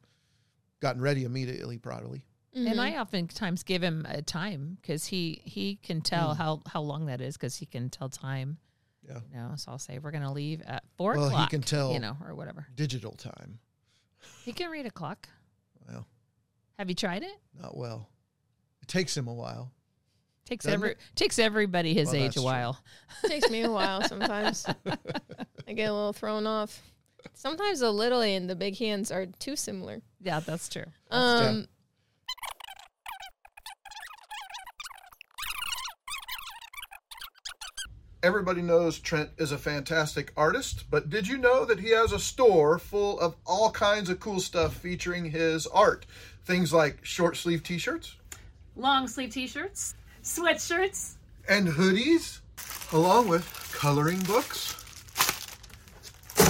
gotten 0.80 1.00
ready 1.00 1.24
immediately, 1.24 1.78
probably. 1.78 2.24
And 2.54 2.66
Mhm. 2.66 2.78
I 2.78 2.98
oftentimes 2.98 3.62
give 3.62 3.82
him 3.82 4.06
a 4.08 4.22
time 4.22 4.78
because 4.80 5.06
he 5.06 5.42
he 5.44 5.76
can 5.76 6.00
tell 6.00 6.34
Mm. 6.34 6.36
how 6.38 6.62
how 6.66 6.80
long 6.80 7.06
that 7.06 7.20
is 7.20 7.36
because 7.36 7.56
he 7.56 7.66
can 7.66 7.90
tell 7.90 8.08
time. 8.08 8.58
Yeah. 9.06 9.20
You 9.30 9.36
know, 9.36 9.52
so 9.56 9.70
I'll 9.72 9.78
say 9.78 9.98
we're 9.98 10.10
gonna 10.10 10.32
leave 10.32 10.62
at 10.62 10.82
four 10.96 11.14
Well, 11.14 11.28
he 11.28 11.34
o'clock. 11.34 11.50
can 11.50 11.60
tell- 11.60 11.92
you 11.92 12.00
know, 12.00 12.16
or 12.24 12.34
whatever. 12.34 12.66
Digital 12.74 13.12
time. 13.12 13.60
He 14.44 14.52
can 14.52 14.70
read 14.70 14.86
a 14.86 14.90
clock. 14.90 15.28
Well, 15.86 16.06
Have 16.78 16.88
you 16.88 16.94
tried 16.94 17.22
it? 17.22 17.38
not 17.54 17.76
well. 17.76 18.08
It 18.80 18.88
takes 18.88 19.14
him 19.16 19.28
a 19.28 19.34
while. 19.34 19.72
Takes 20.48 20.64
Doesn't 20.64 20.78
every 20.80 20.90
it? 20.92 20.98
takes 21.14 21.38
everybody 21.38 21.92
his 21.92 22.06
Well, 22.06 22.16
age 22.16 22.30
a 22.30 22.32
true. 22.34 22.44
while. 22.44 22.80
Takes 23.26 23.50
me 23.50 23.64
a 23.64 23.70
while 23.70 24.02
sometimes. 24.08 24.64
I 25.68 25.72
get 25.74 25.90
a 25.90 25.92
little 25.92 26.14
thrown 26.14 26.46
off. 26.46 26.80
Sometimes 27.34 27.80
the 27.80 27.92
little 27.92 28.22
and 28.22 28.48
the 28.48 28.56
big 28.56 28.78
hands 28.78 29.10
are 29.10 29.26
too 29.26 29.56
similar. 29.56 30.00
Yeah, 30.22 30.40
that's 30.40 30.70
true. 30.70 30.86
Um, 31.10 31.68
Everybody 38.22 38.62
knows 38.62 38.98
Trent 38.98 39.30
is 39.36 39.52
a 39.52 39.58
fantastic 39.58 40.32
artist, 40.34 40.84
but 40.90 41.10
did 41.10 41.28
you 41.28 41.36
know 41.36 41.66
that 41.66 41.78
he 41.78 41.90
has 41.90 42.12
a 42.12 42.18
store 42.18 42.78
full 42.78 43.20
of 43.20 43.36
all 43.46 43.70
kinds 43.70 44.08
of 44.08 44.18
cool 44.18 44.40
stuff 44.40 44.74
featuring 44.74 45.30
his 45.30 45.66
art? 45.68 46.06
Things 46.44 46.72
like 46.72 47.04
short 47.04 47.36
sleeve 47.36 47.62
t 47.62 47.76
shirts 47.76 48.16
long 48.76 49.08
sleeve 49.08 49.30
t-shirts, 49.30 49.94
sweatshirts, 50.28 51.14
and 51.48 51.68
hoodies, 51.68 52.40
along 52.92 53.28
with 53.28 53.44
coloring 53.72 54.20
books 54.24 54.74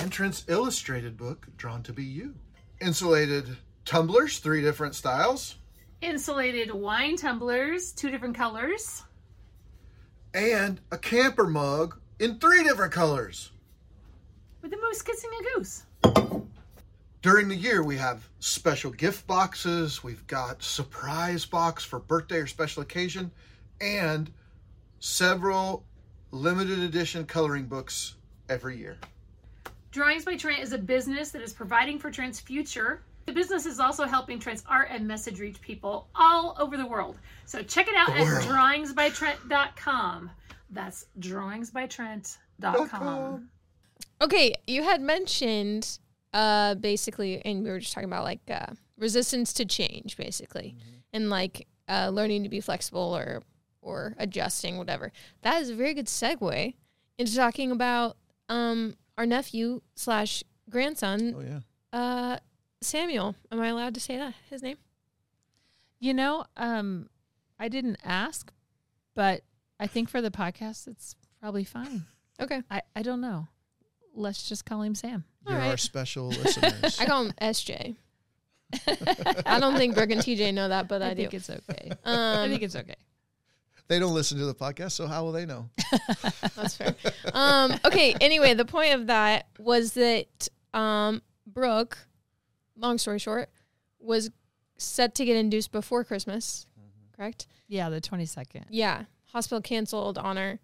entrance 0.02 0.44
illustrated 0.48 1.16
book, 1.16 1.46
Drawn 1.56 1.82
to 1.84 1.92
Be 1.92 2.02
You. 2.02 2.34
Insulated 2.80 3.56
tumblers, 3.84 4.38
three 4.38 4.62
different 4.62 4.94
styles, 4.94 5.56
insulated 6.00 6.72
wine 6.72 7.16
tumblers, 7.16 7.92
two 7.92 8.10
different 8.10 8.36
colors, 8.36 9.02
and 10.34 10.80
a 10.90 10.98
camper 10.98 11.46
mug 11.46 12.00
in 12.18 12.38
three 12.38 12.62
different 12.64 12.92
colors. 12.92 13.50
with 14.62 14.70
the 14.70 14.76
moose 14.78 15.02
kissing 15.02 15.30
a 15.38 15.58
goose. 15.58 15.84
During 17.20 17.48
the 17.48 17.56
year, 17.56 17.82
we 17.82 17.96
have 17.96 18.28
special 18.40 18.90
gift 18.90 19.26
boxes, 19.26 20.02
we've 20.02 20.26
got 20.26 20.62
surprise 20.62 21.44
box 21.44 21.84
for 21.84 21.98
birthday 21.98 22.38
or 22.38 22.46
special 22.46 22.82
occasion, 22.82 23.30
and 23.80 24.30
several 25.00 25.84
limited 26.30 26.78
edition 26.80 27.24
coloring 27.24 27.66
books 27.66 28.14
every 28.48 28.76
year. 28.76 28.96
Drawings 29.90 30.24
by 30.24 30.36
Trent 30.36 30.60
is 30.62 30.72
a 30.72 30.78
business 30.78 31.30
that 31.30 31.42
is 31.42 31.52
providing 31.52 31.98
for 31.98 32.10
Trent's 32.10 32.40
future. 32.40 33.02
The 33.26 33.32
business 33.32 33.66
is 33.66 33.80
also 33.80 34.04
helping 34.04 34.38
Trent's 34.38 34.62
art 34.66 34.88
and 34.90 35.06
message 35.06 35.38
reach 35.40 35.60
people 35.60 36.08
all 36.14 36.56
over 36.58 36.76
the 36.76 36.86
world. 36.86 37.18
So 37.46 37.62
check 37.62 37.88
it 37.88 37.94
out 37.96 38.08
The 38.08 38.14
at 38.14 38.24
world. 38.24 38.44
drawingsbytrent.com. 38.44 40.30
That's 40.70 41.06
drawingsbytrent.com. 41.18 43.48
okay, 44.20 44.52
you 44.66 44.82
had 44.82 45.00
mentioned 45.00 45.98
uh 46.34 46.74
basically, 46.74 47.40
and 47.44 47.64
we 47.64 47.70
were 47.70 47.78
just 47.78 47.94
talking 47.94 48.08
about 48.08 48.24
like 48.24 48.40
uh, 48.50 48.66
resistance 48.98 49.52
to 49.54 49.64
change, 49.64 50.16
basically, 50.16 50.76
and 51.12 51.30
like 51.30 51.66
uh, 51.88 52.10
learning 52.12 52.42
to 52.42 52.48
be 52.50 52.60
flexible 52.60 53.16
or 53.16 53.42
or 53.88 54.14
adjusting, 54.18 54.76
whatever. 54.78 55.10
That 55.42 55.60
is 55.62 55.70
a 55.70 55.74
very 55.74 55.94
good 55.94 56.06
segue 56.06 56.74
into 57.18 57.34
talking 57.34 57.70
about 57.72 58.16
um 58.48 58.94
our 59.16 59.26
nephew 59.26 59.80
slash 59.96 60.44
grandson, 60.70 61.34
Oh, 61.36 61.40
yeah. 61.40 61.98
uh 61.98 62.38
Samuel. 62.80 63.34
Am 63.50 63.60
I 63.60 63.68
allowed 63.68 63.94
to 63.94 64.00
say 64.00 64.16
that 64.18 64.34
his 64.50 64.62
name? 64.62 64.76
You 66.00 66.14
know, 66.14 66.44
um, 66.56 67.08
I 67.58 67.66
didn't 67.68 67.96
ask, 68.04 68.52
but 69.16 69.42
I 69.80 69.88
think 69.88 70.08
for 70.08 70.20
the 70.22 70.30
podcast, 70.30 70.86
it's 70.86 71.16
probably 71.40 71.64
fine. 71.64 72.04
Okay, 72.40 72.62
I, 72.70 72.82
I 72.94 73.02
don't 73.02 73.20
know. 73.20 73.48
Let's 74.14 74.48
just 74.48 74.64
call 74.64 74.82
him 74.82 74.94
Sam. 74.94 75.24
All 75.44 75.52
You're 75.54 75.62
our 75.62 75.76
special 75.76 76.28
listeners. 76.28 77.00
I 77.00 77.06
call 77.06 77.24
him 77.24 77.32
SJ. 77.42 77.96
I 79.46 79.58
don't 79.58 79.76
think 79.76 79.94
Brooke 79.96 80.10
and 80.10 80.20
TJ 80.20 80.54
know 80.54 80.68
that, 80.68 80.86
but 80.88 81.02
I, 81.02 81.10
I 81.10 81.14
do. 81.14 81.22
think 81.22 81.34
it's 81.34 81.50
okay. 81.50 81.90
Um, 82.04 82.38
I 82.44 82.48
think 82.48 82.62
it's 82.62 82.76
okay. 82.76 82.94
They 83.88 83.98
don't 83.98 84.14
listen 84.14 84.38
to 84.38 84.44
the 84.44 84.54
podcast, 84.54 84.92
so 84.92 85.06
how 85.06 85.24
will 85.24 85.32
they 85.32 85.46
know? 85.46 85.70
That's 86.56 86.76
fair. 86.76 86.94
Um, 87.32 87.74
okay. 87.84 88.14
Anyway, 88.20 88.54
the 88.54 88.64
point 88.64 88.94
of 88.94 89.06
that 89.06 89.46
was 89.58 89.94
that 89.94 90.48
um, 90.74 91.22
Brooke, 91.46 91.98
long 92.76 92.98
story 92.98 93.18
short, 93.18 93.50
was 93.98 94.30
set 94.76 95.14
to 95.16 95.24
get 95.24 95.36
induced 95.36 95.72
before 95.72 96.04
Christmas. 96.04 96.66
Correct. 97.16 97.46
Yeah, 97.66 97.90
the 97.90 98.00
22nd. 98.00 98.64
Yeah. 98.70 99.04
Hospital 99.32 99.60
canceled 99.60 100.18
on 100.18 100.36
her, 100.36 100.60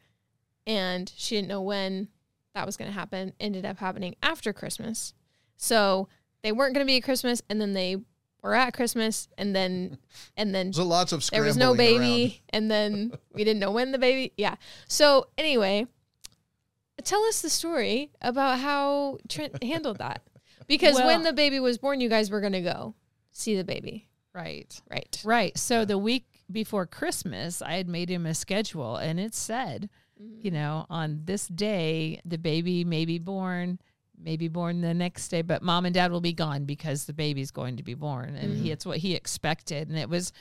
and 0.66 1.12
she 1.16 1.36
didn't 1.36 1.48
know 1.48 1.62
when 1.62 2.08
that 2.54 2.64
was 2.64 2.76
going 2.76 2.90
to 2.90 2.94
happen. 2.96 3.32
Ended 3.40 3.64
up 3.64 3.78
happening 3.78 4.14
after 4.22 4.52
Christmas, 4.52 5.12
so 5.56 6.08
they 6.42 6.52
weren't 6.52 6.74
going 6.74 6.86
to 6.86 6.90
be 6.90 6.98
at 6.98 7.02
Christmas, 7.02 7.42
and 7.50 7.60
then 7.60 7.72
they 7.72 7.96
were 8.44 8.54
at 8.54 8.74
Christmas, 8.74 9.26
and 9.36 9.56
then 9.56 9.98
and 10.36 10.54
then 10.54 10.70
There's 10.70 10.86
lots 10.86 11.12
of 11.12 11.28
there 11.30 11.42
was 11.42 11.56
no 11.56 11.74
baby 11.74 12.42
and 12.50 12.70
then 12.70 13.12
we 13.32 13.42
didn't 13.42 13.60
know 13.60 13.72
when 13.72 13.90
the 13.90 13.98
baby 13.98 14.32
yeah. 14.36 14.56
So 14.86 15.28
anyway 15.36 15.86
tell 17.02 17.24
us 17.24 17.42
the 17.42 17.50
story 17.50 18.10
about 18.22 18.60
how 18.60 19.18
trent 19.28 19.62
handled 19.62 19.98
that. 19.98 20.22
Because 20.66 20.96
when 20.96 21.22
the 21.22 21.32
baby 21.32 21.58
was 21.60 21.78
born 21.78 22.00
you 22.00 22.08
guys 22.08 22.30
were 22.30 22.40
going 22.40 22.52
to 22.52 22.62
go 22.62 22.94
see 23.32 23.56
the 23.56 23.64
baby. 23.64 24.08
Right. 24.34 24.80
right. 24.90 25.20
Right. 25.24 25.58
So 25.58 25.84
the 25.84 25.98
week 25.98 26.24
before 26.50 26.86
Christmas, 26.86 27.62
I 27.62 27.74
had 27.74 27.88
made 27.88 28.10
him 28.10 28.26
a 28.26 28.34
schedule 28.34 28.96
and 28.96 29.20
it 29.20 29.34
said, 29.34 29.88
mm-hmm. 30.20 30.40
you 30.42 30.50
know, 30.50 30.86
on 30.90 31.22
this 31.24 31.46
day, 31.46 32.20
the 32.24 32.38
baby 32.38 32.84
may 32.84 33.04
be 33.04 33.18
born, 33.18 33.78
may 34.20 34.36
be 34.36 34.48
born 34.48 34.80
the 34.80 34.94
next 34.94 35.28
day, 35.28 35.42
but 35.42 35.62
mom 35.62 35.84
and 35.84 35.94
dad 35.94 36.10
will 36.10 36.20
be 36.20 36.32
gone 36.32 36.64
because 36.64 37.04
the 37.04 37.12
baby's 37.12 37.50
going 37.50 37.76
to 37.76 37.82
be 37.82 37.94
born. 37.94 38.36
And 38.36 38.56
he, 38.56 38.70
it's 38.70 38.86
what 38.86 38.98
he 38.98 39.14
expected. 39.14 39.88
And 39.88 39.98
it 39.98 40.08
was, 40.08 40.32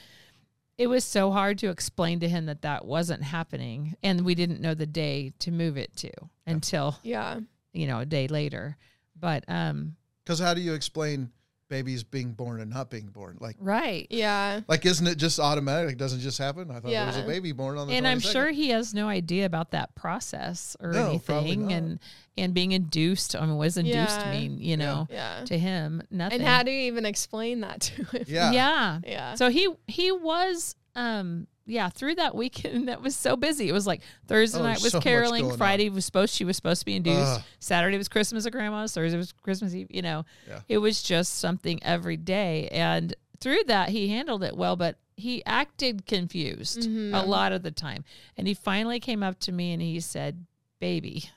it 0.78 0.88
was 0.88 1.04
so 1.04 1.32
hard 1.32 1.58
to 1.60 1.70
explain 1.70 2.20
to 2.22 2.30
him 2.30 2.46
that 2.46 2.62
that 2.62 2.86
wasn't 2.86 3.24
happening. 3.24 3.96
And 4.04 4.22
we 4.22 4.36
didn't 4.36 4.62
know 4.62 4.74
the 4.74 4.86
day 4.86 5.34
to 5.40 5.52
move 5.52 5.78
it 5.78 5.96
to 5.98 6.12
until, 6.46 6.98
yeah 7.04 7.40
you 7.74 7.88
know, 7.88 8.00
a 8.00 8.06
day 8.06 8.28
later. 8.28 8.78
But, 9.20 9.44
um, 9.48 9.96
Because 10.24 10.40
how 10.40 10.54
do 10.54 10.62
you 10.62 10.74
explain 10.74 11.32
babies 11.74 12.04
being 12.04 12.34
born 12.34 12.62
and 12.62 12.70
not 12.70 12.90
being 12.92 13.08
born? 13.08 13.38
Like, 13.40 13.56
right. 13.60 14.06
Yeah 14.12 14.62
like 14.68 14.86
isn't 14.86 15.08
it 15.08 15.18
just 15.18 15.40
automatic? 15.40 15.94
It 15.94 15.98
doesn't 15.98 16.20
just 16.20 16.38
happen. 16.38 16.70
I 16.70 16.76
thought 16.76 16.92
there 16.92 17.06
was 17.08 17.18
a 17.18 17.24
baby 17.24 17.52
born 17.52 17.78
on 17.78 17.88
the. 17.88 17.94
and 17.96 18.08
I'm 18.08 18.20
sure 18.20 18.52
he 18.52 18.70
has 18.70 18.94
no 18.94 19.08
idea 19.08 19.46
about 19.46 19.72
that 19.72 19.96
process 19.96 20.78
or 20.80 20.92
No, 20.92 21.10
anything, 21.10 21.72
and 21.74 22.00
and 22.38 22.54
being 22.54 22.72
induced. 22.72 23.36
I 23.36 23.42
mean, 23.46 23.58
what 23.58 23.66
does 23.66 23.78
induced 23.78 24.20
Yeah. 24.22 24.32
mean? 24.32 24.60
You 24.60 24.78
know, 24.78 25.08
yeah 25.10 25.44
to 25.46 25.58
him, 25.58 26.04
nothing. 26.12 26.40
and 26.42 26.48
how 26.48 26.62
do 26.64 26.72
you 26.72 26.82
even 26.92 27.06
explain 27.06 27.62
that 27.62 27.82
to 27.82 28.04
him 28.04 28.24
Yeah. 28.28 28.52
yeah. 28.52 29.00
yeah 29.06 29.36
So 29.36 29.50
he 29.50 29.68
he 29.88 30.12
was 30.12 30.76
um 30.96 31.48
yeah 31.66 31.90
through 31.90 32.16
that 32.16 32.36
weekend 32.36 32.88
that 32.90 33.02
was 33.02 33.16
so 33.16 33.36
busy. 33.36 33.70
It 33.70 33.74
was 33.74 33.88
like 33.88 34.02
Thursday 34.28 34.60
Oh, 34.60 34.64
night 34.64 34.82
was 34.82 34.92
so 34.92 35.00
caroling, 35.02 35.42
going 35.44 35.52
on. 35.54 35.58
Friday 35.58 35.90
was 35.90 36.06
supposed 36.06 36.34
she 36.36 36.46
was 36.46 36.56
supposed 36.56 36.82
to 36.82 36.86
be 36.86 36.96
induced, 36.96 37.18
Ugh. 37.40 37.42
Saturday 37.60 37.98
was 37.98 38.08
Christmas 38.10 38.46
at 38.46 38.52
grandma's, 38.52 38.94
Thursday 38.94 39.18
was 39.18 39.32
Christmas 39.32 39.74
Eve. 39.74 39.88
You 39.90 40.02
know, 40.02 40.26
Yeah. 40.48 40.60
it 40.68 40.78
was 40.80 41.02
just 41.04 41.36
something 41.40 41.82
every 41.84 42.18
day, 42.18 42.68
and 42.70 43.16
through 43.40 43.64
that 43.68 43.90
he 43.90 44.08
handled 44.10 44.44
it 44.44 44.56
well, 44.58 44.76
but 44.76 44.98
he 45.16 45.46
acted 45.46 46.06
confused 46.06 46.82
Mhm. 46.90 47.14
a 47.14 47.26
lot 47.26 47.52
of 47.52 47.62
the 47.62 47.72
time. 47.72 48.04
And 48.36 48.48
he 48.48 48.54
finally 48.54 49.00
came 49.00 49.22
up 49.22 49.40
to 49.42 49.52
me 49.52 49.72
and 49.74 49.82
he 49.82 50.00
said, 50.00 50.46
"Baby." 50.80 51.30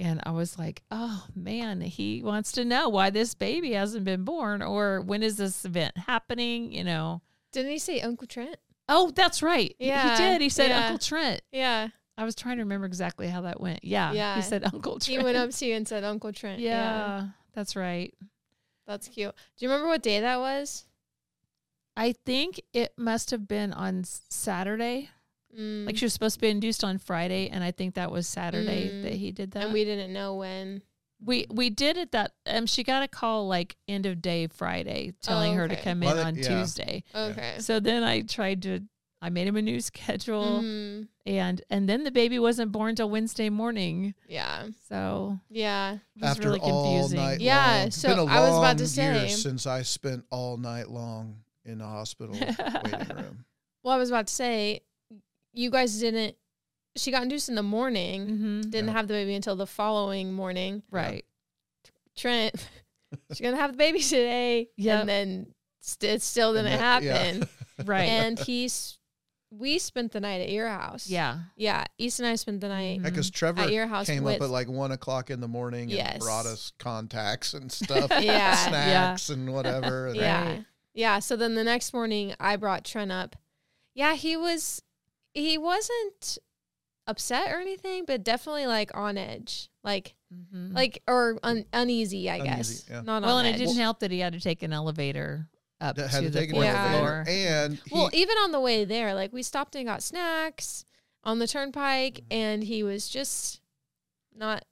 And 0.00 0.20
I 0.24 0.30
was 0.30 0.58
like, 0.58 0.82
"Oh 0.90 1.26
man, 1.34 1.80
he 1.80 2.22
wants 2.22 2.52
to 2.52 2.64
know 2.64 2.88
why 2.88 3.10
this 3.10 3.34
baby 3.34 3.72
hasn't 3.72 4.04
been 4.04 4.22
born 4.24 4.62
or 4.62 5.00
when 5.00 5.22
is 5.24 5.36
this 5.38 5.64
event 5.64 5.96
happening, 5.96 6.72
you 6.72 6.84
know?" 6.84 7.22
didn't 7.50 7.70
he 7.72 7.78
say 7.78 7.98
uncle 8.02 8.26
trent 8.26 8.56
Oh, 8.88 9.10
that's 9.14 9.42
right. 9.42 9.74
He- 9.78 9.88
Yeah, 9.88 10.16
He 10.16 10.22
did. 10.22 10.40
He 10.40 10.48
said 10.48 10.68
yeah. 10.70 10.84
Uncle 10.86 10.98
Trent. 10.98 11.42
yeah 11.52 11.88
I 12.16 12.24
was 12.24 12.34
trying 12.34 12.56
to 12.56 12.62
remember 12.64 12.86
exactly 12.86 13.28
how 13.28 13.42
that 13.42 13.60
went. 13.60 13.84
Yeah. 13.84 14.12
Yeah. 14.12 14.34
He 14.36 14.42
said 14.42 14.64
Uncle 14.64 14.98
Trent. 14.98 15.04
he 15.04 15.18
went 15.22 15.36
up 15.36 15.50
to 15.50 15.66
you 15.66 15.74
and 15.76 15.86
said 15.86 16.02
uncle 16.04 16.32
trent 16.32 16.60
Yeah, 16.60 17.28
that's 17.54 17.76
right. 17.76 18.12
that's 18.86 19.06
cute 19.08 19.34
do 19.56 19.64
you 19.64 19.70
remember 19.70 19.88
what 19.88 20.02
day 20.02 20.20
that 20.20 20.38
was 20.40 20.84
I 21.96 22.14
think 22.26 22.60
it 22.72 22.92
must 22.96 23.32
have 23.32 23.48
been 23.48 23.72
on 23.72 24.04
Saturday. 24.04 25.10
Mm. 25.58 25.84
Like 25.86 25.96
she 25.96 26.04
was 26.04 26.12
supposed 26.12 26.34
to 26.36 26.40
be 26.40 26.48
induced 26.48 26.84
on 26.84 26.98
Friday, 26.98 27.48
and 27.48 27.64
I 27.64 27.72
think 27.72 27.94
that 27.94 28.12
was 28.12 28.28
Saturday 28.28 28.88
Mm. 28.88 29.02
that 29.02 29.14
he 29.14 29.32
did 29.32 29.50
that. 29.52 29.64
and 29.64 29.72
we 29.72 29.84
didn't 29.84 30.12
know 30.12 30.34
when 30.36 30.82
we 31.24 31.46
we 31.50 31.70
did 31.70 31.96
it 31.96 32.12
that 32.12 32.32
um 32.46 32.66
she 32.66 32.82
got 32.84 33.02
a 33.02 33.08
call 33.08 33.48
like 33.48 33.76
end 33.88 34.06
of 34.06 34.22
day 34.22 34.46
Friday 34.46 35.12
telling 35.22 35.54
her 35.54 35.66
to 35.68 35.74
okay. 35.74 35.82
come 35.82 36.00
Well, 36.00 36.10
in 36.12 36.16
that- 36.16 36.26
on 36.26 36.34
yeah. 36.36 36.48
Tuesday. 36.60 37.04
okay 37.14 37.56
So 37.58 37.80
then 37.80 38.02
I 38.04 38.20
tried 38.22 38.62
to 38.62 38.80
I 39.20 39.30
made 39.30 39.48
him 39.48 39.56
a 39.56 39.62
new 39.62 39.80
schedule 39.90 40.60
Mhm. 40.62 41.08
and 41.26 41.60
and 41.70 41.88
then 41.88 42.04
the 42.04 42.12
baby 42.12 42.38
wasn't 42.38 42.70
born 42.70 42.94
till 42.94 43.10
Wednesday 43.10 43.50
morning. 43.50 44.14
yeah 44.28 44.68
So 44.88 45.40
yeah 45.50 45.94
it 45.94 46.00
was 46.20 46.30
After 46.30 46.48
really 46.48 46.60
all 46.60 46.84
confusing. 46.84 47.18
night 47.18 47.40
Yeah, 47.40 47.66
long. 47.78 47.86
It's 47.88 47.96
so 47.96 48.08
been 48.10 48.18
a 48.20 48.24
I 48.26 48.40
was 48.40 48.56
about 48.58 48.78
to 48.78 48.84
long 49.02 49.14
year 49.16 49.28
say- 49.28 49.34
since 49.34 49.66
I 49.66 49.82
spent 49.82 50.24
all 50.30 50.56
night 50.56 50.88
long 50.88 51.40
in 51.64 51.78
the 51.78 51.84
hospital 51.86 52.34
waiting 52.84 53.16
room. 53.16 53.44
Well, 53.82 53.94
I 53.94 53.98
was 53.98 54.08
about 54.10 54.28
to 54.28 54.34
say, 54.34 54.82
you 55.52 55.70
guys 55.70 55.98
didn't. 56.00 56.36
She 56.96 57.10
got 57.10 57.22
induced 57.22 57.48
in 57.48 57.54
the 57.54 57.62
morning. 57.62 58.26
hmm 58.28 58.60
Didn't 58.62 58.88
Yeah. 58.88 58.92
have 58.92 59.08
the 59.08 59.14
baby 59.14 59.34
until 59.34 59.56
the 59.56 59.66
following 59.66 60.32
morning. 60.32 60.82
Right. 60.90 61.24
Trent, 62.16 62.54
she's 63.30 63.40
gonna 63.40 63.56
have 63.56 63.72
the 63.72 63.78
baby 63.78 64.00
today. 64.00 64.68
Yeah. 64.76 65.00
and 65.00 65.08
then 65.08 65.54
st- 65.80 66.12
it 66.14 66.22
still 66.22 66.56
And 66.56 66.66
didn't 66.66 66.80
that- 66.80 67.02
yeah. 67.02 67.14
happen. 67.16 67.48
Right. 67.84 68.08
and 68.08 68.36
he's 68.40 68.98
we 69.50 69.78
spent 69.78 70.10
the 70.12 70.18
night 70.20 70.40
at 70.42 70.50
your 70.50 70.68
house. 70.68 71.06
Yeah. 71.08 71.38
Yeah. 71.56 71.84
East 71.96 72.18
and 72.18 72.28
I 72.28 72.34
spent 72.34 72.60
the 72.60 72.68
night. 72.68 73.02
Because 73.02 73.30
Trevor 73.30 73.62
At 73.62 73.72
your 73.72 73.86
house 73.86 74.06
came 74.06 74.24
with- 74.24 74.36
up 74.36 74.42
at 74.42 74.50
like 74.50 74.68
one 74.68 74.90
o'clock 74.92 75.30
in 75.30 75.40
the 75.40 75.46
morning 75.48 75.88
Yes. 75.88 76.14
and 76.14 76.20
brought 76.20 76.44
us 76.44 76.72
contacts 76.78 77.54
and 77.54 77.70
stuff, 77.72 78.10
Yeah. 78.20 78.54
snacks 78.56 79.30
and 79.30 79.52
whatever. 79.54 80.08
And 80.08 80.16
Yeah. 80.16 80.44
Right. 80.48 80.64
Yeah. 80.92 81.18
So 81.20 81.36
then 81.36 81.54
the 81.54 81.62
next 81.64 81.94
morning 81.94 82.34
I 82.40 82.56
brought 82.56 82.84
Trent 82.84 83.12
up. 83.12 83.36
Yeah, 83.94 84.14
he 84.16 84.36
was 84.36 84.82
he 85.34 85.56
wasn't 85.56 86.38
upset 87.08 87.50
or 87.50 87.56
anything, 87.58 88.04
but 88.06 88.22
definitely 88.22 88.66
like 88.66 88.96
on 88.96 89.18
edge. 89.18 89.68
Like 89.82 90.14
mm-hmm. 90.32 90.74
like 90.74 91.02
or 91.08 91.38
un- 91.42 91.64
uneasy, 91.72 92.30
I 92.30 92.36
Uneasy, 92.36 92.46
guess. 92.56 92.84
yeah. 92.88 93.00
Not 93.00 93.22
well, 93.22 93.38
on 93.38 93.46
and 93.46 93.56
it 93.56 93.58
didn't 93.58 93.76
help 93.78 93.98
that 94.00 94.10
he 94.12 94.20
had 94.20 94.34
to 94.34 94.40
take 94.40 94.62
an 94.62 94.72
elevator 94.72 95.48
up 95.80 95.96
that 95.96 96.02
to, 96.02 96.08
had 96.08 96.22
to 96.24 96.30
the 96.30 96.38
take 96.40 96.50
an 96.50 96.54
fourth 96.56 96.66
Yeah. 96.66 96.98
floor. 96.98 97.24
And 97.26 97.74
he, 97.74 97.94
Well, 97.94 98.10
even 98.12 98.36
on 98.38 98.52
the 98.52 98.60
way 98.60 98.84
there, 98.84 99.14
like 99.14 99.32
we 99.32 99.42
stopped 99.42 99.74
and 99.74 99.86
got 99.86 100.02
snacks 100.02 100.84
on 101.24 101.38
the 101.40 101.46
turnpike, 101.48 102.14
Mm-hmm. 102.16 102.32
and 102.32 102.64
he 102.64 102.82
was 102.82 103.08
just 103.08 103.60
not, 104.36 104.64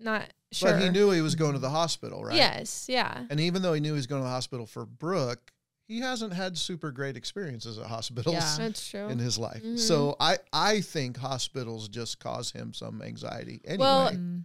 not 0.00 0.26
sure. 0.52 0.72
but 0.72 0.82
he 0.82 0.88
knew 0.90 1.10
he 1.10 1.20
was 1.20 1.34
going 1.34 1.52
to 1.52 1.58
the 1.58 1.70
hospital, 1.70 2.24
right? 2.24 2.36
Yes, 2.36 2.86
yeah, 2.88 3.24
And 3.30 3.38
even 3.40 3.62
though 3.62 3.72
he 3.72 3.80
knew 3.80 3.92
he 3.92 3.96
was 3.96 4.06
going 4.06 4.20
to 4.22 4.24
the 4.24 4.30
hospital 4.30 4.66
for 4.66 4.84
Brooke, 4.86 5.52
he 5.88 5.98
hasn't 6.00 6.32
had 6.34 6.56
super 6.56 6.92
great 6.92 7.16
experiences 7.16 7.78
at 7.78 7.86
hospitals 7.86 8.34
Yeah. 8.34 8.54
that's 8.58 8.88
true. 8.88 9.08
in 9.08 9.18
his 9.18 9.38
life. 9.38 9.62
Mhm. 9.64 9.78
So 9.78 10.14
I 10.20 10.38
I 10.52 10.80
think 10.82 11.16
hospitals 11.16 11.88
just 11.88 12.20
cause 12.20 12.52
him 12.52 12.72
some 12.72 13.02
anxiety. 13.02 13.60
Anyway, 13.64 13.78
Well, 13.84 14.10
Mm. 14.12 14.44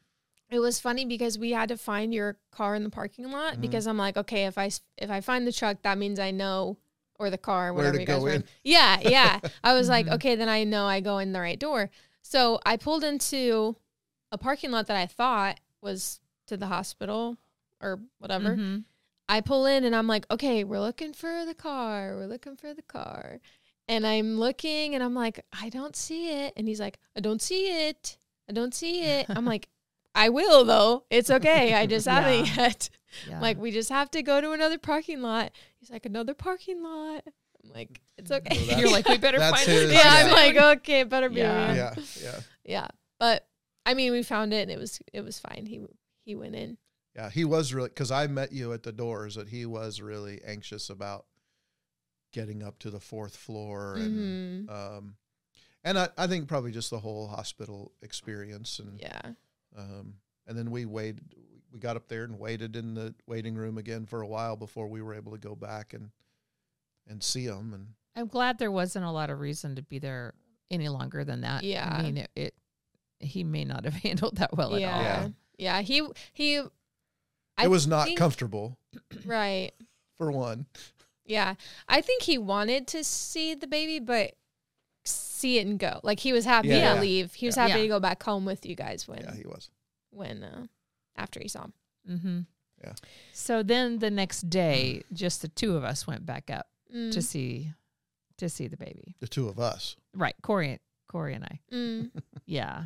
It 0.49 0.59
was 0.59 0.79
funny 0.79 1.03
because 1.05 1.39
we 1.39 1.49
had 1.51 1.69
to 1.69 1.77
find 1.77 2.13
your 2.13 2.37
car 2.51 2.75
in 2.75 2.83
the 2.83 2.89
parking 2.91 3.31
lot 3.31 3.55
Mhm. 3.55 3.61
because 3.61 3.87
I'm 3.87 3.97
like, 3.97 4.17
okay, 4.17 4.45
if 4.45 4.55
I 4.57 4.67
s- 4.67 4.81
if 4.99 5.09
I 5.09 5.19
find 5.19 5.47
the 5.47 5.51
truck, 5.51 5.81
that 5.81 5.97
means 5.97 6.19
I 6.19 6.29
know 6.31 6.77
or 7.19 7.29
the 7.31 7.39
car, 7.39 7.69
or 7.69 7.73
Where 7.73 7.85
whatever 7.85 7.95
to 7.97 8.01
you 8.01 8.05
guys 8.07 8.17
go 8.17 8.23
were 8.23 8.29
in. 8.33 8.43
Yeah, 8.63 8.99
yeah. 9.01 9.39
I 9.63 9.73
was 9.73 9.89
like, 9.89 10.05
Mhm. 10.05 10.13
okay, 10.15 10.35
then 10.35 10.49
I 10.49 10.63
know 10.63 10.85
I 10.85 10.99
go 10.99 11.17
in 11.17 11.31
the 11.33 11.39
right 11.39 11.59
door. 11.59 11.89
So 12.21 12.59
I 12.65 12.77
pulled 12.77 13.03
into 13.03 13.75
a 14.31 14.37
parking 14.37 14.69
lot 14.71 14.85
that 14.87 14.97
I 14.97 15.07
thought 15.07 15.59
was 15.81 16.19
to 16.47 16.57
the 16.57 16.67
hospital 16.67 17.37
or 17.81 17.99
whatever. 18.19 18.83
I 19.29 19.41
pull 19.41 19.65
in 19.65 19.83
and 19.83 19.95
I'm 19.95 20.07
like, 20.07 20.25
okay, 20.29 20.63
we're 20.63 20.79
looking 20.79 21.13
for 21.13 21.45
the 21.45 21.53
car. 21.53 22.15
We're 22.15 22.27
looking 22.27 22.55
for 22.55 22.73
the 22.73 22.81
car. 22.81 23.39
And 23.87 24.05
I'm 24.05 24.39
looking 24.39 24.95
and 24.95 25.03
I'm 25.03 25.13
like, 25.13 25.43
I 25.59 25.69
don't 25.69 25.95
see 25.95 26.29
it. 26.29 26.53
And 26.55 26.67
he's 26.67 26.79
like, 26.79 26.99
I 27.15 27.19
don't 27.19 27.41
see 27.41 27.87
it. 27.87 28.17
I 28.49 28.53
don't 28.53 28.73
see 28.73 29.03
it. 29.03 29.25
I'm 29.29 29.45
like, 29.45 29.67
I 30.15 30.29
will 30.29 30.65
though. 30.65 31.05
It's 31.09 31.29
okay. 31.29 31.73
I 31.73 31.85
just 31.95 32.07
haven't 32.07 32.47
Yeah. 32.47 32.63
yet. 32.63 32.89
Yeah. 33.29 33.39
Like, 33.39 33.57
we 33.57 33.71
just 33.71 33.89
have 33.89 34.09
to 34.11 34.23
go 34.23 34.41
to 34.41 34.51
another 34.51 34.77
parking 34.77 35.21
lot. 35.21 35.51
He's 35.79 35.91
like, 35.91 36.05
another 36.05 36.33
parking 36.33 36.83
lot. 36.83 37.23
I'm 37.63 37.71
like, 37.73 38.01
it's 38.17 38.31
mm. 38.31 38.37
okay. 38.37 38.65
Well, 38.67 38.79
You're 38.79 38.91
like, 38.91 39.07
we 39.07 39.17
better 39.17 39.39
find 39.39 39.57
his- 39.57 39.89
this 39.89 39.93
yeah, 39.93 40.01
car 40.01 40.21
I'm 40.21 40.31
like, 40.31 40.77
okay, 40.79 41.01
it 41.01 41.09
better 41.09 41.29
be 41.29 41.37
Yeah. 41.37 41.73
yeah, 41.73 41.93
yeah, 42.21 42.39
Yeah. 42.63 42.87
But 43.19 43.47
I 43.85 43.93
mean, 43.93 44.11
we 44.11 44.23
found 44.23 44.53
it 44.53 44.63
and 44.63 44.71
it 44.71 44.79
was 44.79 44.99
it 45.11 45.21
was 45.21 45.39
fine. 45.39 45.65
He 45.65 45.81
he 46.25 46.35
went 46.35 46.55
in. 46.55 46.77
Yeah. 47.15 47.29
He 47.29 47.45
was 47.45 47.73
really 47.73 47.89
because 47.89 48.11
I 48.11 48.27
met 48.27 48.51
you 48.51 48.73
at 48.73 48.83
the 48.83 48.91
doors 48.91 49.35
that 49.35 49.49
he 49.49 49.65
was 49.65 50.01
really 50.01 50.41
anxious 50.45 50.89
about 50.89 51.25
getting 52.31 52.63
up 52.63 52.79
to 52.79 52.89
the 52.89 52.99
fourth 52.99 53.35
floor 53.35 53.95
and 53.95 54.67
Mhm. 54.67 54.71
um, 54.97 55.15
and 55.83 55.99
I, 55.99 56.09
I 56.17 56.27
think 56.27 56.47
probably 56.47 56.71
just 56.71 56.89
the 56.89 56.99
whole 56.99 57.27
hospital 57.27 57.91
experience 58.01 58.79
and 58.79 58.99
Yeah. 58.99 59.21
um, 59.77 60.15
and 60.47 60.57
then 60.57 60.71
we 60.71 60.85
waited 60.85 61.35
we 61.71 61.79
got 61.79 61.95
up 61.95 62.07
there 62.07 62.23
and 62.23 62.37
waited 62.39 62.75
in 62.75 62.93
the 62.93 63.13
waiting 63.27 63.55
room 63.55 63.77
again 63.77 64.05
for 64.05 64.21
a 64.21 64.27
while 64.27 64.55
before 64.55 64.87
we 64.87 65.01
were 65.01 65.13
able 65.15 65.31
to 65.31 65.37
go 65.37 65.55
back 65.55 65.93
and 65.93 66.11
and 67.07 67.21
see 67.23 67.43
him 67.45 67.73
and 67.73 67.87
I'm 68.15 68.27
glad 68.27 68.57
there 68.59 68.71
wasn't 68.71 69.05
a 69.05 69.11
lot 69.11 69.29
of 69.31 69.39
reason 69.39 69.75
to 69.75 69.81
be 69.81 69.97
there 69.99 70.33
any 70.69 70.87
longer 70.89 71.23
than 71.23 71.41
that. 71.41 71.63
Yeah. 71.63 71.87
I 71.91 72.03
mean, 72.03 72.17
it, 72.17 72.29
it 72.35 72.53
he 73.19 73.43
may 73.43 73.65
not 73.65 73.85
have 73.85 73.93
handled 74.03 74.37
that 74.37 74.55
well 74.55 74.77
yeah. 74.79 74.89
at 74.89 74.95
all. 74.95 75.03
Yeah. 75.03 75.29
Yeah. 75.57 75.81
He 75.81 76.07
he 76.33 76.61
I 77.57 77.65
it 77.65 77.69
was 77.69 77.85
not 77.87 78.05
think- 78.05 78.17
comfortable 78.19 78.77
right. 79.25 79.71
for 80.17 80.31
one 80.31 80.65
Yeah. 81.25 81.55
I 81.87 82.01
think 82.01 82.23
he 82.23 82.37
wanted 82.37 82.87
to 82.87 83.03
see 83.03 83.53
the 83.55 83.67
baby, 83.67 83.99
but 83.99 84.35
see 85.05 85.57
it 85.59 85.67
and 85.67 85.77
go. 85.79 85.99
Like 86.03 86.19
he 86.19 86.33
was 86.33 86.45
happy 86.45 86.69
Yeah. 86.69 86.95
to 86.95 87.01
leave. 87.01 87.33
He 87.33 87.45
was 87.45 87.55
Yeah. 87.57 87.67
happy 87.67 87.79
Yeah. 87.79 87.83
to 87.83 87.87
go 87.89 87.99
back 87.99 88.23
home 88.23 88.45
with 88.45 88.65
you 88.65 88.75
guys 88.75 89.07
when 89.07 89.21
yeah 89.23 89.35
he 89.35 89.43
was 89.45 89.69
when 90.11 90.43
uh 90.43 90.65
after 91.15 91.39
he 91.41 91.47
saw 91.47 91.63
him. 91.65 91.73
Mm-hmm. 92.09 92.39
Yeah. 92.83 92.93
So 93.33 93.63
then 93.63 93.99
the 93.99 94.11
next 94.11 94.49
day, 94.49 95.03
just 95.13 95.41
the 95.41 95.47
two 95.47 95.75
of 95.77 95.83
us 95.83 96.05
went 96.07 96.25
back 96.25 96.49
up 96.49 96.67
Mm. 96.93 97.11
to 97.13 97.21
see 97.21 97.71
to 98.37 98.49
see 98.49 98.67
the 98.67 98.77
baby. 98.77 99.15
the 99.19 99.27
two 99.27 99.47
of 99.47 99.59
us 99.59 99.95
Right, 100.13 100.35
Corey, 100.41 100.79
Corey 101.07 101.33
and 101.33 101.43
I. 101.45 101.59
Mm. 101.71 102.11
Yeah. 102.45 102.85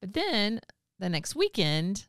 But 0.00 0.12
then 0.14 0.60
the 0.98 1.08
next 1.08 1.34
weekend, 1.36 2.06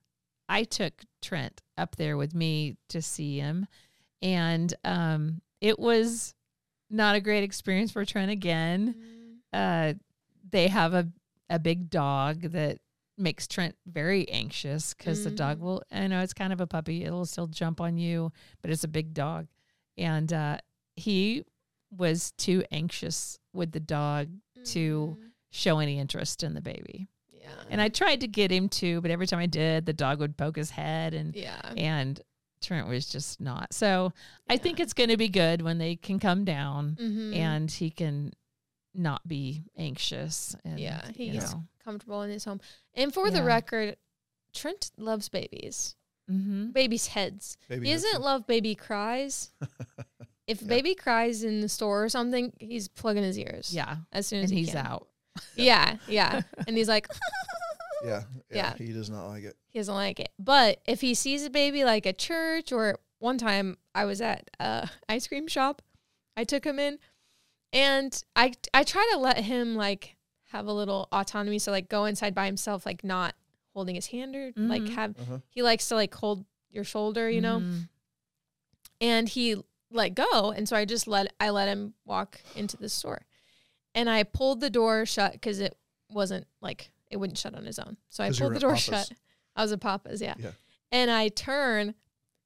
I 0.53 0.63
took 0.65 0.93
Trent 1.21 1.61
up 1.77 1.95
there 1.95 2.15
with 2.15 2.33
me 2.35 2.77
to 2.89 3.01
see 3.01 3.39
him. 3.39 3.65
And 4.21 4.73
um, 4.85 5.41
it 5.61 5.79
was 5.79 6.33
not 6.89 7.15
a 7.15 7.21
great 7.21 7.43
experience 7.43 7.91
for 7.91 8.05
Trent 8.05 8.29
again. 8.31 8.95
Uh, 9.51 9.93
they 10.49 10.67
have 10.67 10.93
a, 10.93 11.07
a 11.49 11.57
big 11.59 11.89
dog 11.89 12.41
that 12.51 12.77
makes 13.17 13.47
Trent 13.47 13.75
very 13.85 14.29
anxious 14.29 14.93
because 14.93 15.23
the 15.23 15.31
dog 15.31 15.57
Mm. 15.57 15.61
will, 15.61 15.83
I 15.91 16.07
know 16.07 16.21
it's 16.21 16.33
kind 16.33 16.53
of 16.53 16.61
a 16.61 16.67
puppy, 16.67 17.03
it'll 17.03 17.25
still 17.25 17.47
jump 17.47 17.81
on 17.81 17.97
you, 17.97 18.31
but 18.61 18.71
it's 18.71 18.83
a 18.83 18.87
big 18.87 19.13
dog. 19.13 19.47
And 19.97 20.31
uh, 20.31 20.57
he 20.95 21.43
was 21.95 22.31
too 22.37 22.63
anxious 22.71 23.37
with 23.53 23.71
the 23.71 23.79
dog 23.79 24.29
to 24.65 25.17
Mm. 25.19 25.29
show 25.51 25.79
any 25.79 25.99
interest 25.99 26.41
in 26.43 26.53
the 26.53 26.61
baby. 26.61 27.07
Yeah. 27.43 27.49
And 27.69 27.81
I 27.81 27.89
tried 27.89 28.21
to 28.21 28.27
get 28.27 28.51
him 28.51 28.69
to, 28.69 29.01
but 29.01 29.11
every 29.11 29.27
time 29.27 29.39
I 29.39 29.45
did, 29.47 29.85
the 29.85 29.93
dog 29.93 30.19
would 30.19 30.37
poke 30.37 30.55
his 30.55 30.69
head 30.71 31.13
and 31.13 31.35
yeah. 31.35 31.59
and 31.77 32.19
Trent 32.61 32.87
was 32.87 33.05
just 33.07 33.41
not. 33.41 33.73
So 33.73 34.13
I 34.49 34.55
think 34.57 34.79
it's 34.79 34.93
going 34.93 35.09
to 35.09 35.17
be 35.17 35.27
good 35.27 35.61
when 35.61 35.77
they 35.77 35.97
can 35.97 36.19
come 36.19 36.45
down 36.45 36.97
Mhm. 37.01 37.35
and 37.35 37.69
he 37.69 37.89
can 37.89 38.31
not 38.95 39.27
be 39.27 39.63
anxious. 39.77 40.55
And, 40.63 40.79
Yeah, 40.79 41.05
you 41.15 41.31
he's- 41.31 41.51
know. 41.53 41.65
comfortable 41.83 42.21
in 42.21 42.29
his 42.31 42.45
home. 42.45 42.61
And 42.93 43.13
for 43.13 43.29
the 43.29 43.43
record, 43.43 43.97
Trent 44.53 44.91
loves 44.97 45.27
babies. 45.29 45.95
Mhm. 46.31 46.71
Babies' 46.71 47.07
heads. 47.07 47.57
Baby 47.67 47.87
he 47.87 47.93
doesn't 47.93 48.09
yeah. 48.13 48.17
love 48.19 48.47
baby 48.47 48.75
cries. 48.75 49.51
if 50.47 50.61
Yeah. 50.61 50.67
baby 50.69 50.95
cries 50.95 51.43
in 51.43 51.59
the 51.59 51.67
store 51.67 52.05
or 52.05 52.09
something, 52.09 52.53
he's 52.59 52.87
plugging 52.87 53.23
his 53.23 53.37
ears. 53.37 53.73
Yeah. 53.73 53.97
As 54.13 54.27
soon 54.27 54.39
as 54.43 54.51
And 54.51 54.57
he 54.57 54.65
he's 54.65 54.73
can. 54.73 54.85
out. 54.85 55.09
Yeah, 55.55 55.97
yeah. 56.07 56.41
and 56.67 56.77
he's 56.77 56.87
like, 56.87 57.07
yeah, 58.05 58.23
yeah 58.51 58.57
Yeah. 58.57 58.73
he 58.77 58.91
does 58.93 59.09
not 59.09 59.27
like 59.27 59.43
it 59.43 59.55
he 59.69 59.79
doesn't 59.79 59.95
like 59.95 60.19
it. 60.19 60.29
But 60.37 60.81
if 60.85 61.01
he 61.01 61.13
sees 61.15 61.45
a 61.45 61.49
baby 61.49 61.83
like 61.83 62.05
at 62.05 62.17
church 62.17 62.71
or 62.71 62.99
one 63.19 63.37
time 63.37 63.77
I 63.95 64.05
was 64.05 64.21
at 64.21 64.49
a 64.59 64.89
ice 65.09 65.27
cream 65.27 65.47
shop, 65.47 65.81
I 66.37 66.43
took 66.43 66.63
him 66.65 66.77
in 66.79 66.99
and 67.71 68.23
I 68.35 68.53
I 68.73 68.83
try 68.83 69.09
to 69.13 69.19
let 69.19 69.37
him 69.37 69.75
like 69.75 70.15
have 70.51 70.67
a 70.67 70.73
little 70.73 71.07
autonomy. 71.11 71.57
So 71.59 71.71
like 71.71 71.89
go 71.89 72.05
inside 72.05 72.35
by 72.35 72.45
himself, 72.45 72.85
like 72.85 73.03
not 73.03 73.33
holding 73.73 73.95
his 73.95 74.07
hand 74.07 74.35
or 74.35 74.51
like 74.57 74.83
Mhm. 74.83 74.89
have 74.89 75.15
Uh-huh. 75.19 75.39
he 75.49 75.63
likes 75.63 75.87
to 75.89 75.95
like 75.95 76.13
hold 76.13 76.45
your 76.69 76.83
shoulder, 76.83 77.29
you 77.29 77.41
know? 77.41 77.59
Mhm. 77.61 77.89
and 79.01 79.29
he 79.29 79.55
let 79.91 80.15
go 80.15 80.51
and 80.51 80.67
so 80.67 80.75
i 80.75 80.85
just 80.85 81.07
let 81.07 81.31
i 81.39 81.49
let 81.49 81.67
him 81.67 81.93
walk 82.05 82.41
into 82.55 82.77
the 82.77 82.89
store 82.89 83.21
and 83.95 84.09
i 84.09 84.23
pulled 84.23 84.59
the 84.61 84.69
door 84.69 85.05
shut 85.05 85.33
because 85.33 85.59
it 85.59 85.77
wasn't 86.09 86.45
like 86.61 86.91
it 87.09 87.17
wouldn't 87.17 87.37
shut 87.37 87.53
on 87.55 87.65
his 87.65 87.79
own 87.79 87.97
so 88.09 88.23
I 88.23 88.31
pulled 88.31 88.55
the 88.55 88.59
door 88.59 88.71
Papa's. 88.71 88.83
shut 88.83 89.11
i 89.55 89.61
was 89.61 89.71
at 89.71 89.79
papa's 89.81 90.21
yeah. 90.21 90.35
Yeah. 90.37 90.51
and 90.91 91.09
i 91.11 91.27
turn 91.29 91.95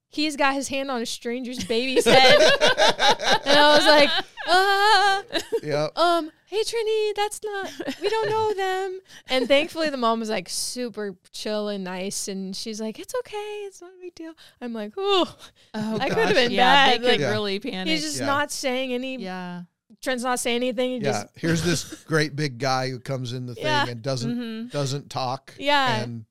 he's 0.10 0.36
got 0.38 0.54
his 0.54 0.70
hand 0.70 0.90
on 0.90 1.02
a 1.02 1.06
stranger's 1.06 1.64
baby's 1.66 2.06
head 2.16 2.40
and 2.40 3.60
i 3.60 3.76
was 3.76 3.86
like 3.86 4.10
ah 4.50 5.24
yeah 5.64 5.88
um 5.98 6.32
hey 6.46 6.62
trini 6.62 7.14
that's 7.16 7.42
not 7.44 7.72
we 8.02 8.08
don't 8.10 8.30
know 8.30 8.54
them 8.54 9.00
and 9.28 9.48
thankfully 9.50 9.90
the 9.90 9.98
mom 9.98 10.20
was 10.22 10.30
like 10.30 10.48
super 10.48 11.16
chill 11.34 11.68
and 11.68 11.84
nice 11.84 12.30
and 12.30 12.56
she's 12.56 12.80
like 12.80 13.00
it's 13.00 13.14
okay 13.20 13.64
it's 13.66 13.82
not 13.82 13.92
a 13.98 14.02
big 14.02 14.16
deal 14.16 14.32
i'm 14.62 14.72
like 14.74 14.94
oh 14.98 15.36
Oh, 15.74 15.98
I 16.00 16.10
could've 16.10 16.34
been 16.34 16.52
yeah, 16.52 16.64
bad, 16.64 16.92
They 16.94 16.98
could 17.00 17.12
like- 17.12 17.20
Yeah. 17.20 17.32
really 17.32 17.60
panic. 17.60 17.88
he's 17.92 18.02
just 18.04 18.20
Yeah. 18.20 18.26
not 18.26 18.52
saying 18.52 18.94
any 18.94 19.18
yeah. 19.18 19.64
Trent's 20.02 20.24
not 20.24 20.40
saying 20.40 20.58
anything. 20.58 20.92
He 20.92 20.98
yeah 20.98 21.12
just 21.24 21.28
here's 21.36 21.64
this 21.64 22.04
great 22.04 22.36
big 22.36 22.58
guy 22.60 22.90
who 22.90 23.00
comes 23.00 23.34
in 23.34 23.46
the 23.46 23.56
thing 23.56 23.66
Yeah. 23.66 23.88
and 23.88 24.02
doesn't 24.02 24.38
Mhm. 24.38 24.72
doesn't 24.72 25.10
talk 25.10 25.54
Yeah. 25.58 26.02
and 26.04 26.26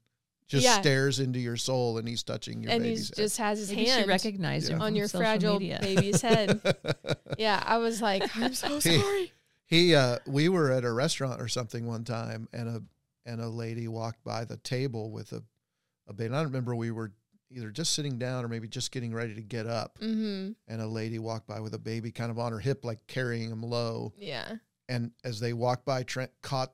just 0.48 0.64
Yeah. 0.64 0.80
stares 0.80 1.18
into 1.18 1.40
your 1.40 1.56
soul 1.56 1.98
and 1.98 2.06
he's 2.06 2.22
touching 2.22 2.62
your 2.62 2.70
and 2.72 2.82
baby's 2.84 3.08
he's 3.08 3.16
just 3.16 3.36
has 3.38 3.58
his 3.58 3.70
Maybe 3.70 3.86
hand 3.90 4.06
recognized 4.08 4.70
Yeah. 4.70 4.78
on 4.78 4.94
your 4.94 5.08
fragile 5.08 5.58
media. 5.58 5.78
baby's 5.82 6.22
head. 6.22 6.60
head. 6.64 6.96
yeah, 7.38 7.62
I 7.66 7.78
was 7.78 8.00
like, 8.00 8.22
I'm 8.36 8.54
so 8.54 8.78
He- 8.78 8.98
sorry. 9.00 9.32
he 9.66 9.94
uh 9.94 10.18
we 10.26 10.48
were 10.48 10.70
at 10.70 10.84
a 10.84 10.92
restaurant 10.92 11.40
or 11.40 11.48
something 11.48 11.86
one 11.86 12.04
time 12.04 12.48
and 12.52 12.68
a 12.68 12.82
and 13.28 13.40
a 13.40 13.48
lady 13.48 13.88
walked 13.88 14.22
by 14.22 14.44
the 14.44 14.56
table 14.58 15.10
with 15.10 15.32
a 15.32 15.42
a 16.08 16.12
baby. 16.12 16.32
I 16.32 16.36
don't 16.38 16.46
remember 16.46 16.76
we 16.76 16.92
were 16.92 17.12
either 17.50 17.70
just 17.70 17.92
sitting 17.92 18.18
down 18.18 18.44
or 18.44 18.48
maybe 18.48 18.68
just 18.68 18.90
getting 18.92 19.14
ready 19.14 19.34
to 19.34 19.42
get 19.42 19.66
up, 19.66 19.98
Mm-hmm. 20.00 20.52
and 20.68 20.80
a 20.82 20.86
lady 20.86 21.18
walked 21.18 21.46
by 21.46 21.60
with 21.60 21.74
a 21.74 21.78
baby 21.78 22.10
kind 22.10 22.30
of 22.30 22.38
on 22.38 22.52
her 22.52 22.58
hip, 22.58 22.84
like 22.84 22.98
carrying 23.06 23.50
him 23.50 23.62
low. 23.62 24.12
Yeah. 24.16 24.56
And 24.88 25.12
as 25.24 25.40
they 25.40 25.52
walked 25.52 25.84
by, 25.84 26.02
Trent 26.02 26.30
caught 26.42 26.72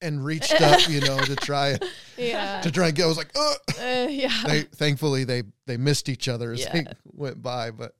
and 0.00 0.24
reached 0.24 0.60
up, 0.60 0.88
you 0.88 1.00
know, 1.00 1.18
to 1.20 1.36
try 1.36 1.78
Yeah. 2.16 2.60
to 2.62 2.70
try 2.72 2.88
and 2.88 2.96
get. 2.96 3.04
I 3.04 3.06
was 3.06 3.16
like, 3.16 3.30
Ugh! 3.36 3.56
Uh, 3.80 4.06
yeah. 4.10 4.42
they 4.46 4.62
thankfully 4.62 5.22
they 5.24 5.44
they 5.66 5.76
missed 5.76 6.08
each 6.08 6.28
other 6.28 6.52
as 6.52 6.60
Yeah. 6.60 6.72
they 6.72 6.84
went 7.04 7.40
by, 7.40 7.70
but 7.70 7.94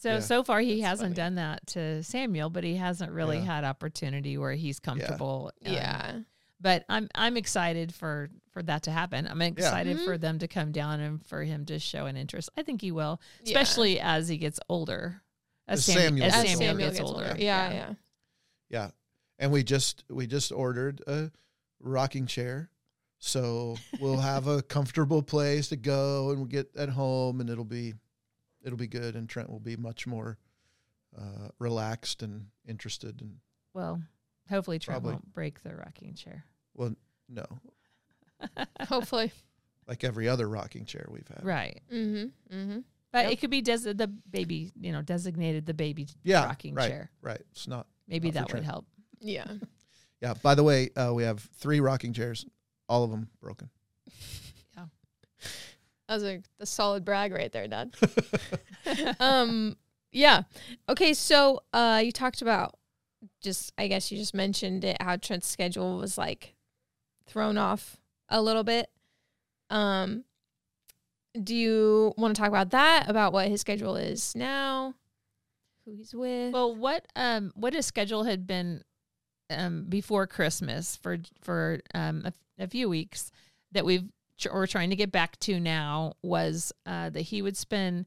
So 0.00 0.12
Yeah. 0.14 0.20
so 0.20 0.42
far 0.42 0.60
he 0.60 0.76
That's 0.80 0.88
hasn't 1.00 1.08
funny. 1.08 1.14
done 1.16 1.34
that 1.34 1.66
to 1.68 2.02
Samuel, 2.02 2.48
but 2.50 2.64
he 2.64 2.76
hasn't 2.76 3.12
really 3.12 3.36
Yeah. 3.38 3.44
had 3.44 3.64
opportunity 3.64 4.38
where 4.38 4.52
he's 4.54 4.80
comfortable. 4.80 5.50
um, 5.66 5.72
yeah. 5.72 6.18
But 6.64 6.84
I'm 6.88 7.08
I'm 7.14 7.36
excited 7.36 7.94
for 7.94 8.30
for 8.50 8.62
that 8.64 8.84
to 8.84 8.90
happen. 8.90 9.28
I'm 9.28 9.42
excited 9.42 9.98
Mhm. 9.98 10.04
for 10.04 10.16
them 10.18 10.38
to 10.40 10.48
come 10.48 10.72
down 10.72 10.98
and 11.00 11.24
for 11.26 11.42
him 11.44 11.64
to 11.66 11.78
show 11.78 12.06
an 12.06 12.16
interest. 12.16 12.48
I 12.56 12.62
think 12.62 12.80
he 12.80 12.90
will, 12.90 13.20
Yeah. 13.44 13.50
especially 13.60 14.00
as 14.00 14.26
he 14.28 14.38
gets 14.38 14.58
older. 14.68 15.20
As, 15.68 15.80
As 15.80 15.84
Sam- 15.84 15.96
Samuel 15.96 16.26
as 16.26 16.32
gets 16.32 16.50
Samuel, 16.52 16.68
Samuel 16.72 16.90
gets, 16.90 17.00
older. 17.00 17.36
Yeah. 17.38 17.72
Yeah. 17.72 17.94
yeah. 18.70 18.90
And 19.38 19.52
we 19.52 19.62
just 19.62 20.04
we 20.08 20.26
just 20.26 20.50
ordered 20.52 21.02
a 21.06 21.30
rocking 21.80 22.26
chair. 22.26 22.70
So 23.18 23.76
we'll 24.00 24.20
have 24.32 24.46
a 24.46 24.62
comfortable 24.62 25.22
place 25.22 25.68
to 25.68 25.76
go 25.76 26.30
and 26.30 26.38
we'll 26.38 26.48
get 26.48 26.74
at 26.76 26.88
home 26.88 27.40
and 27.40 27.50
it'll 27.50 27.64
be 27.64 27.94
it'll 28.62 28.78
be 28.78 28.86
good 28.88 29.16
and 29.16 29.28
Trent 29.28 29.50
will 29.50 29.60
be 29.60 29.76
much 29.76 30.06
more 30.06 30.38
uh, 31.18 31.48
relaxed 31.58 32.22
and 32.22 32.46
interested 32.66 33.20
and 33.20 33.36
Well, 33.74 34.02
hopefully 34.48 34.78
Trent 34.78 34.96
Probably. 35.02 35.12
won't 35.12 35.32
break 35.32 35.62
the 35.62 35.74
rocking 35.76 36.14
chair. 36.14 36.44
Well 36.74 36.94
no, 37.28 37.44
Hopefully. 38.88 39.32
like 39.86 40.04
every 40.04 40.28
other 40.28 40.48
rocking 40.48 40.84
chair 40.84 41.06
we've 41.10 41.28
had. 41.28 41.44
Right. 41.44 41.80
Mm-hmm. 41.92 42.56
Mm-hmm. 42.56 42.78
But 43.12 43.24
Yep. 43.26 43.32
it 43.32 43.40
could 43.40 43.50
be 43.50 43.62
des- 43.62 43.92
the 43.94 44.08
baby, 44.30 44.72
you 44.80 44.90
know, 44.92 45.00
designated 45.02 45.66
the 45.66 45.74
baby 45.74 46.08
Yeah, 46.24 46.44
rocking 46.44 46.74
right. 46.74 46.88
chair. 46.88 47.10
Right. 47.22 47.40
It's 47.52 47.68
not 47.68 47.86
Maybe 48.08 48.30
Not 48.30 48.48
that 48.48 48.54
would 48.56 48.64
help. 48.64 48.86
Yeah. 49.20 49.46
Yeah, 50.22 50.32
by 50.42 50.54
the 50.54 50.62
way, 50.62 50.88
uh, 50.96 51.12
we 51.12 51.22
have 51.24 51.40
three 51.58 51.80
rocking 51.80 52.14
chairs, 52.14 52.46
all 52.88 53.04
of 53.04 53.10
them 53.10 53.28
broken. 53.42 53.68
Yeah. 54.76 54.84
That 56.08 56.14
was 56.14 56.24
a 56.24 56.42
the 56.58 56.64
solid 56.66 57.04
brag 57.04 57.32
right 57.32 57.52
there, 57.52 57.68
Dad. 57.68 57.94
um. 59.20 59.76
Yeah. 60.12 60.42
Okay. 60.88 61.12
So, 61.14 61.60
uh, 61.72 62.00
you 62.04 62.12
talked 62.12 62.40
about 62.42 62.78
just. 63.42 63.72
I 63.76 63.88
guess 63.88 64.10
you 64.12 64.16
just 64.18 64.32
mentioned 64.34 64.84
it. 64.84 64.96
How 65.02 65.16
Trent's 65.16 65.48
schedule 65.48 65.98
was 65.98 66.16
like 66.16 66.54
thrown 67.26 67.58
off 67.58 67.96
a 68.28 68.40
little 68.42 68.64
bit. 68.64 68.90
Um. 69.70 70.24
Do 71.42 71.54
you 71.54 72.14
want 72.16 72.36
to 72.36 72.40
talk 72.40 72.48
about 72.48 72.70
that? 72.70 73.08
About 73.08 73.32
what 73.32 73.48
his 73.48 73.60
schedule 73.60 73.96
is 73.96 74.36
now? 74.36 74.94
Who 75.84 75.96
he's 75.96 76.14
with? 76.14 76.52
Well, 76.52 76.74
what 76.74 77.06
um 77.16 77.52
what 77.56 77.74
his 77.74 77.86
schedule 77.86 78.24
had 78.24 78.46
been 78.46 78.82
um 79.50 79.86
before 79.88 80.26
Christmas 80.26 80.96
for 80.96 81.18
for 81.42 81.80
um 81.94 82.22
a, 82.24 82.32
a 82.62 82.68
few 82.68 82.88
weeks 82.88 83.32
that 83.72 83.84
we've 83.84 84.04
tr- 84.38 84.50
or 84.50 84.66
trying 84.66 84.90
to 84.90 84.96
get 84.96 85.10
back 85.10 85.38
to 85.40 85.58
now 85.58 86.14
was 86.22 86.72
uh 86.86 87.10
that 87.10 87.22
he 87.22 87.42
would 87.42 87.56
spend 87.56 88.06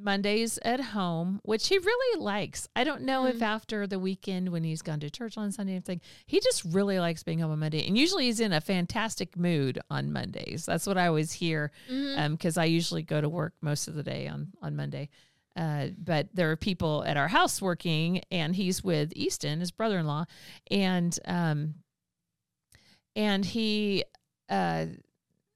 Mondays 0.00 0.58
at 0.62 0.80
home, 0.80 1.40
which 1.42 1.68
he 1.68 1.76
really 1.78 2.20
likes. 2.22 2.68
I 2.76 2.84
don't 2.84 3.02
know 3.02 3.26
if 3.26 3.38
Mhm. 3.38 3.42
after 3.42 3.86
the 3.86 3.98
weekend 3.98 4.50
when 4.50 4.62
he's 4.62 4.80
gone 4.82 5.00
to 5.00 5.10
church 5.10 5.36
on 5.36 5.50
Sunday 5.50 5.74
and 5.74 5.82
everything, 5.82 6.00
he 6.26 6.38
just 6.40 6.64
really 6.64 7.00
likes 7.00 7.22
being 7.24 7.40
home 7.40 7.50
on 7.50 7.58
Monday. 7.58 7.84
And 7.86 7.98
usually 7.98 8.26
he's 8.26 8.38
in 8.40 8.52
a 8.52 8.60
fantastic 8.60 9.36
mood 9.36 9.80
on 9.90 10.12
Mondays. 10.12 10.64
That's 10.66 10.86
what 10.86 10.96
I 10.98 11.08
always 11.08 11.32
hear 11.32 11.72
because 11.88 12.56
I 12.56 12.66
usually 12.66 13.02
go 13.02 13.20
to 13.20 13.28
work 13.28 13.54
most 13.60 13.88
of 13.88 13.94
the 13.94 14.02
day 14.04 14.28
on 14.28 14.52
on 14.62 14.76
Monday. 14.76 15.08
Uh, 15.56 15.88
but 15.98 16.28
there 16.32 16.50
are 16.52 16.56
people 16.56 17.02
at 17.04 17.16
our 17.16 17.26
house 17.28 17.60
working, 17.60 18.22
and 18.30 18.54
he's 18.54 18.84
with 18.84 19.12
Easton, 19.16 19.58
his 19.58 19.72
brother-in-law, 19.72 20.24
and 20.70 21.18
um, 21.24 21.74
and 23.16 23.44
he 23.44 24.04
uh, 24.48 24.86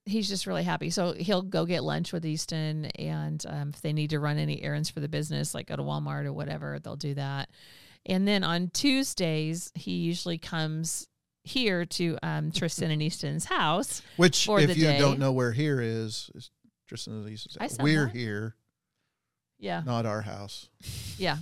he's 0.05 0.29
just 0.29 0.47
really 0.47 0.65
happy. 0.65 0.91
So 0.91 1.13
he'll 1.13 1.43
go 1.43 1.65
get 1.65 1.85
lunch 1.85 2.13
with 2.13 2.25
Easton, 2.27 2.87
and 2.87 3.45
um, 3.49 3.71
if 3.75 3.81
they 3.81 3.93
need 3.93 4.11
to 4.11 4.19
run 4.21 4.39
any 4.39 4.63
errands 4.63 4.91
for 4.91 5.01
the 5.01 5.09
business, 5.09 5.55
like 5.55 5.67
go 5.69 5.77
to 5.77 5.83
Walmart 5.83 6.25
or 6.25 6.33
whatever, 6.33 6.79
they'll 6.79 6.97
do 6.97 7.15
that. 7.15 7.49
And 8.07 8.27
then 8.27 8.43
on 8.43 8.71
Tuesdays, 8.71 9.71
he 9.75 9.93
usually 9.93 10.39
comes 10.39 11.07
here 11.45 11.85
to 11.85 12.19
um, 12.23 12.51
Tristen 12.53 12.91
and 12.91 13.03
Easton's 13.03 13.45
house. 13.45 14.03
Which, 14.17 14.49
if 14.49 14.77
you 14.77 14.85
day. 14.85 14.99
don't 14.99 15.19
know 15.19 15.33
where 15.33 15.53
here 15.53 15.81
is, 15.81 16.31
is 16.35 16.51
Tristen 16.89 17.15
and. 17.15 17.39
I 17.61 17.67
said 17.69 17.83
We're 17.83 18.07
that. 18.07 18.15
here, 18.17 18.55
Yeah. 19.59 19.83
not 19.87 20.05
our 20.07 20.23
house. 20.23 20.69
Yeah. 21.17 21.39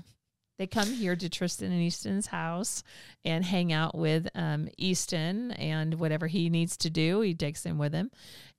They 0.61 0.67
come 0.67 0.93
here 0.93 1.17
to 1.17 1.31
Tristen 1.31 1.73
and 1.73 1.81
Easton's 1.81 2.27
house 2.27 2.83
and 3.25 3.43
hang 3.47 3.73
out 3.73 3.95
with 3.97 4.29
um, 4.35 4.69
Easton 4.77 5.53
and 5.53 5.95
whatever 5.95 6.27
he 6.27 6.51
needs 6.51 6.77
to 6.77 6.91
do, 6.91 7.23
he 7.23 7.35
takes 7.35 7.63
them 7.63 7.79
with 7.79 7.95
him. 7.95 8.11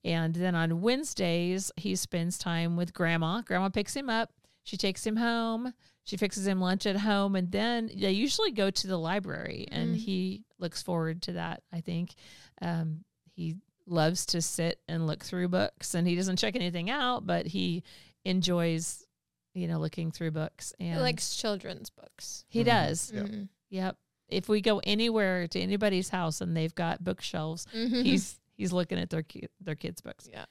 And 0.03 0.33
then 0.33 0.55
on 0.55 0.81
Wednesdays, 0.81 1.71
he 1.77 1.95
spends 1.95 2.39
time 2.39 2.75
with 2.75 2.91
grandma. 2.95 3.43
Grandma 3.43 3.69
picks 3.69 3.95
him 3.95 4.09
up. 4.09 4.31
She 4.63 4.77
takes 4.77 5.05
him 5.05 5.15
home. 5.17 5.75
She 6.03 6.17
fixes 6.17 6.47
him 6.47 6.59
lunch 6.59 6.87
at 6.87 6.95
home. 6.97 7.35
And 7.35 7.51
then 7.51 7.91
they 7.95 8.13
usually 8.13 8.49
go 8.51 8.71
to 8.71 8.87
the 8.87 8.97
library. 8.97 9.67
And 9.71 9.93
Mm. 9.93 9.99
he 9.99 10.43
looks 10.57 10.81
forward 10.81 11.21
to 11.21 11.33
that, 11.33 11.61
I 11.71 11.81
think. 11.81 12.15
Um, 12.63 13.03
he 13.35 13.57
loves 13.85 14.25
to 14.25 14.41
sit 14.41 14.79
and 14.87 15.05
look 15.05 15.23
through 15.23 15.49
books 15.49 15.93
and 15.93 16.07
he 16.07 16.15
doesn't 16.15 16.37
check 16.37 16.55
anything 16.55 16.89
out, 16.89 17.27
but 17.27 17.45
he 17.45 17.83
enjoys, 18.25 19.05
you 19.53 19.67
know, 19.67 19.79
looking 19.79 20.11
through 20.11 20.31
books. 20.31 20.73
He 20.79 20.87
And 20.87 21.01
likes 21.01 21.35
children's 21.35 21.89
books. 21.89 22.45
he 22.49 22.61
Mhm. 22.61 22.65
does. 22.65 23.11
Yep. 23.13 23.25
Mhm. 23.25 23.49
Yep. 23.69 23.97
If 24.29 24.47
we 24.49 24.61
go 24.61 24.79
anywhere 24.85 25.47
to 25.49 25.59
anybody's 25.59 26.09
house 26.09 26.39
and 26.41 26.55
they've 26.55 26.73
got 26.75 27.03
bookshelves, 27.03 27.65
Mhm. 27.73 28.03
he's 28.03 28.39
he's 28.55 28.71
looking 28.71 28.99
at 28.99 29.09
their 29.09 29.23
ki- 29.23 29.47
their 29.59 29.75
kids' 29.75 30.01
books. 30.01 30.27
yeah. 30.31 30.45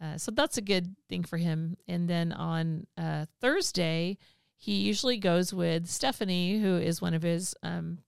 Uh, 0.00 0.18
so 0.18 0.30
that's 0.32 0.58
a 0.58 0.62
good 0.62 0.96
thing 1.08 1.22
for 1.22 1.36
him. 1.38 1.76
And 1.86 2.08
then 2.10 2.32
on 2.32 2.86
uh, 2.96 3.26
Thursday, 3.40 4.18
he 4.56 4.82
usually 4.82 5.18
goes 5.18 5.54
with 5.54 5.86
Stephanie, 5.88 6.58
who 6.60 6.76
is 6.76 7.00
one 7.00 7.14
of 7.14 7.22
his 7.22 7.54
um, 7.62 7.98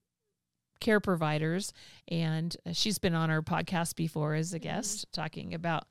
care 0.79 0.99
providers, 0.99 1.73
and 2.09 2.55
uh, 2.65 2.73
she's 2.73 2.99
been 2.99 3.15
on 3.15 3.31
our 3.31 3.41
podcast 3.41 3.95
before 3.95 4.35
as 4.35 4.53
a 4.53 4.59
guest, 4.59 5.05
talking 5.11 5.53
about 5.53 5.87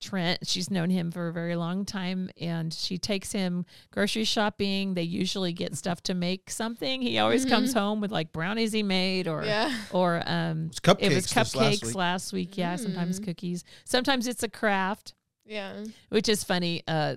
Trent. 0.00 0.46
She's 0.46 0.70
known 0.70 0.90
him 0.90 1.10
for 1.10 1.28
a 1.28 1.32
very 1.32 1.56
long 1.56 1.84
time, 1.84 2.30
and 2.40 2.72
she 2.72 2.98
takes 2.98 3.32
him 3.32 3.66
grocery 3.90 4.24
shopping. 4.24 4.94
They 4.94 5.02
usually 5.02 5.52
get 5.52 5.76
stuff 5.76 6.02
to 6.04 6.14
make 6.14 6.50
something. 6.50 7.02
He 7.02 7.18
always 7.18 7.44
comes 7.44 7.72
home 7.72 8.00
with 8.00 8.12
like 8.12 8.32
brownies 8.32 8.72
he 8.72 8.82
made, 8.82 9.26
or 9.26 9.44
Yeah. 9.44 9.76
or 9.92 10.22
um, 10.26 10.66
It's 10.66 10.80
cupcakes. 10.80 10.96
it 11.00 11.14
was 11.14 11.26
this 11.26 11.34
last 11.36 11.54
cupcakes 11.54 11.84
week. 11.86 11.94
last 11.94 12.32
week. 12.32 12.56
Yeah, 12.58 12.76
sometimes 12.76 13.18
Mm. 13.20 13.24
cookies. 13.24 13.64
Sometimes 13.84 14.26
it's 14.28 14.42
a 14.44 14.48
craft 14.48 15.14
Yeah. 15.44 15.84
which 16.10 16.28
is 16.28 16.44
funny. 16.44 16.82
Uh, 16.86 17.16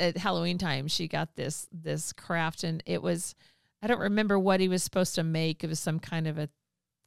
at 0.00 0.16
Halloween 0.16 0.58
time, 0.58 0.88
she 0.88 1.06
got 1.08 1.36
this 1.36 1.68
this 1.72 2.12
craft, 2.12 2.64
and 2.64 2.82
it 2.86 3.02
was 3.02 3.34
I 3.80 3.86
don't 3.86 4.00
remember 4.00 4.38
what 4.38 4.58
he 4.58 4.66
was 4.68 4.82
supposed 4.82 5.14
to 5.14 5.22
make. 5.22 5.62
It 5.62 5.68
was 5.68 5.78
some 5.78 6.00
kind 6.00 6.26
of 6.26 6.36
a 6.36 6.48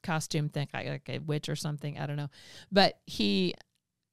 costume 0.04 0.48
thing, 0.50 0.68
like, 0.74 0.88
like 0.88 1.10
a 1.10 1.20
witch 1.20 1.50
or 1.50 1.56
something. 1.56 2.00
I 2.00 2.06
don't 2.06 2.16
know, 2.16 2.30
but 2.72 3.00
he 3.06 3.54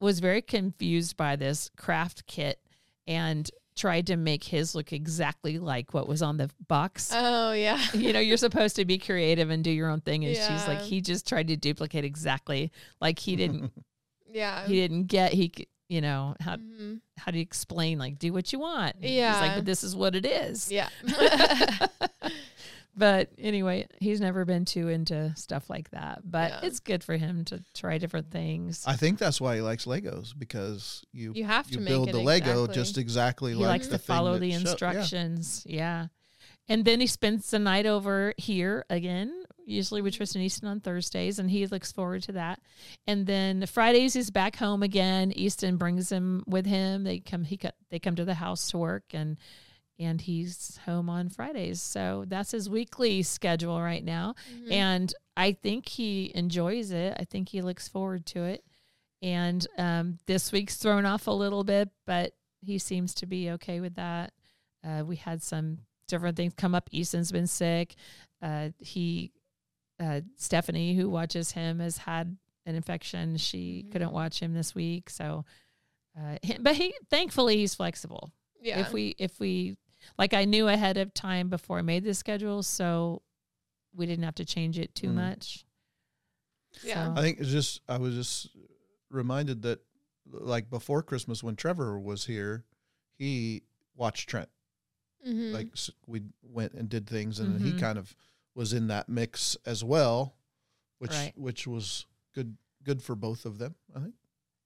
was 0.01 0.21
very 0.21 0.43
confused 0.43 1.17
by 1.17 1.37
this 1.37 1.71
craft 1.77 2.27
kit 2.27 2.61
and 3.07 3.51
tried 3.77 4.07
to 4.09 4.17
make 4.17 4.43
his 4.45 4.75
look 4.75 4.93
exactly 4.93 5.59
like 5.59 5.95
what 5.95 6.09
was 6.09 6.21
on 6.23 6.37
the 6.37 6.51
box. 6.67 7.11
Oh 7.15 7.53
yeah. 7.53 7.81
you 7.95 8.13
know, 8.13 8.21
you're 8.21 8.37
supposed 8.37 8.77
to 8.77 8.85
be 8.85 8.99
creative 8.99 9.51
and 9.51 9.63
do 9.63 9.71
your 9.71 9.89
own 9.89 10.01
thing, 10.01 10.25
and 10.25 10.35
she's 10.37 10.67
like, 10.69 10.81
he 10.81 11.01
just 11.01 11.29
tried 11.29 11.49
to 11.49 11.57
duplicate 11.57 12.05
exactly 12.05 12.73
like 13.01 13.19
he 13.19 13.37
didn't 13.37 13.73
Yeah. 14.33 14.67
he 14.67 14.75
didn't 14.75 15.05
get 15.05 15.33
he 15.33 15.53
you 15.89 16.03
know 16.03 16.35
how 16.41 16.57
Mhm. 16.57 17.01
how 17.17 17.33
do 17.33 17.39
you 17.39 17.43
explain 17.43 17.99
like 17.99 18.19
do 18.19 18.31
what 18.33 18.53
you 18.53 18.59
want 18.59 18.97
Yeah. 19.01 19.33
he's 19.33 19.41
like 19.49 19.57
but 19.57 19.65
this 19.65 19.83
is 19.83 19.97
what 19.97 20.15
it 20.15 20.27
is 20.27 20.71
Yeah. 20.71 20.89
but 22.99 23.31
anyway 23.39 23.87
he's 24.01 24.21
never 24.21 24.45
been 24.45 24.65
too 24.65 24.89
into 24.89 25.33
stuff 25.37 25.71
like 25.71 25.91
that 25.91 26.19
but 26.25 26.51
Yeah. 26.51 26.61
it's 26.65 26.81
good 26.81 27.05
for 27.05 27.17
him 27.17 27.45
to 27.47 27.63
try 27.75 27.99
different 27.99 28.31
things 28.31 28.83
I 28.87 28.97
think 28.97 29.19
that's 29.19 29.41
why 29.41 29.55
he 29.55 29.61
likes 29.63 29.85
Legos 29.87 30.35
because 30.37 31.05
you 31.13 31.33
you 31.35 31.45
have 31.45 31.67
to 31.69 31.75
you 31.75 31.81
make 31.81 31.89
build 31.89 32.11
the 32.13 32.21
Lego 32.21 32.65
exactly. 32.65 32.75
just 32.75 32.99
exactly 32.99 33.53
he 33.53 33.59
like 33.59 33.69
likes 33.69 33.87
the 33.87 33.93
to 33.93 33.99
thing 33.99 34.17
follow 34.17 34.33
that 34.35 34.41
the 34.41 34.51
show- 34.51 34.59
yeah. 34.59 34.61
instructions 34.71 35.63
yeah. 35.67 36.07
and 36.69 36.85
then 36.85 37.01
he 37.01 37.07
spends 37.07 37.51
the 37.51 37.59
night 37.59 37.87
over 37.87 38.35
here 38.37 38.85
again 38.91 39.33
usually 39.67 40.01
with 40.01 40.15
Tristen 40.17 40.41
Easton 40.41 40.67
on 40.67 40.81
Thursdays 40.81 41.39
and 41.39 41.51
he 41.51 41.67
looks 41.67 41.93
forward 41.93 42.23
to 42.23 42.33
that 42.33 42.59
and 43.07 43.27
then 43.27 43.65
Fridays 43.67 44.15
he's 44.15 44.31
back 44.31 44.57
home 44.57 44.83
again 44.83 45.31
Easton 45.37 45.77
brings 45.77 46.11
him 46.11 46.43
with 46.47 46.65
him 46.67 47.05
they 47.05 47.19
come 47.21 47.45
he 47.45 47.59
co- 47.59 47.71
they 47.91 47.99
come 47.99 48.17
to 48.17 48.25
the 48.25 48.35
house 48.35 48.71
to 48.71 48.79
work 48.79 49.05
and 49.13 49.37
and 49.99 50.21
he's 50.21 50.79
home 50.85 51.09
on 51.11 51.29
Fridays 51.29 51.81
so 51.83 52.25
that's 52.29 52.51
his 52.53 52.69
weekly 52.71 53.23
schedule 53.23 53.81
right 53.81 54.05
now 54.05 54.35
Mhm. 54.53 54.73
and 54.73 55.15
I 55.37 55.53
think 55.53 55.89
he 55.89 56.33
enjoys 56.35 56.91
it. 56.91 57.17
I 57.17 57.23
think 57.25 57.49
he 57.51 57.63
looks 57.63 57.87
forward 57.87 58.27
to 58.27 58.43
it. 58.43 58.65
And 59.23 59.65
um, 59.79 60.19
this 60.27 60.51
week's 60.51 60.75
thrown 60.79 61.07
off 61.07 61.29
a 61.29 61.31
little 61.31 61.63
bit, 61.63 61.91
but 62.07 62.33
he 62.61 62.79
seems 62.79 63.15
to 63.15 63.27
be 63.27 63.51
okay 63.51 63.79
with 63.79 63.95
that. 63.95 64.33
Uh, 64.85 65.05
we 65.07 65.15
had 65.15 65.41
some 65.41 65.79
different 66.09 66.37
things 66.37 66.55
come 66.57 66.75
up. 66.75 66.89
Easton's 66.91 67.31
been 67.31 67.47
sick. 67.47 67.95
Uh, 68.43 68.71
he, 68.81 69.31
uh, 70.01 70.23
Stephanie, 70.37 70.97
who 70.97 71.09
watches 71.09 71.53
him, 71.53 71.79
has 71.79 71.99
had 71.99 72.37
an 72.67 72.75
infection. 72.75 73.37
She 73.37 73.85
Mhm. 73.87 73.93
couldn't 73.93 74.13
watch 74.13 74.41
him 74.41 74.55
this 74.55 74.75
week. 74.75 75.09
So, 75.09 75.45
uh, 76.21 76.39
but 76.61 76.75
he, 76.75 76.95
thankfully, 77.11 77.59
he's 77.59 77.77
flexible. 77.77 78.33
Yeah. 78.61 78.81
If 78.81 78.93
we, 78.93 79.15
if 79.19 79.39
we, 79.39 79.77
like, 80.17 80.33
I 80.35 80.45
knew 80.45 80.69
ahead 80.69 80.97
of 80.97 81.13
time 81.13 81.49
before 81.49 81.79
I 81.79 81.83
made 81.83 82.05
the 82.05 82.15
schedule, 82.15 82.63
so 82.63 83.23
we 83.95 84.07
didn't 84.07 84.25
have 84.25 84.37
to 84.37 84.45
change 84.45 84.79
it 84.79 84.95
too 84.95 85.09
Mm. 85.09 85.15
much. 85.15 85.65
Yeah. 86.83 87.07
So- 87.15 87.21
I 87.21 87.23
think 87.23 87.41
it's 87.41 87.51
just 87.51 87.81
I 87.89 87.99
was 87.99 88.15
just 88.15 88.49
reminded 89.11 89.63
that 89.63 89.81
like 90.31 90.69
before 90.71 91.03
Christmas 91.03 91.43
when 91.43 91.57
Trevor 91.57 91.99
was 91.99 92.27
here, 92.27 92.65
he 93.17 93.63
watched 93.95 94.29
Trent. 94.29 94.51
Mhm. 95.27 95.53
Like 95.53 95.73
s- 95.73 95.91
we 96.07 96.23
went 96.43 96.75
and 96.75 96.89
did 96.89 97.07
things, 97.09 97.41
and 97.41 97.61
he 97.61 97.73
Mhm. 97.73 97.81
kind 97.81 97.99
of 97.99 98.15
was 98.55 98.73
in 98.73 98.89
that 98.89 99.09
mix 99.09 99.57
as 99.65 99.83
well, 99.83 100.37
which 100.99 101.11
Right. 101.13 101.37
which 101.37 101.67
was 101.67 102.07
good 102.35 102.57
good 102.85 103.03
for 103.03 103.15
both 103.17 103.45
of 103.47 103.59
them. 103.59 103.75
I 103.95 104.01
think. 104.01 104.15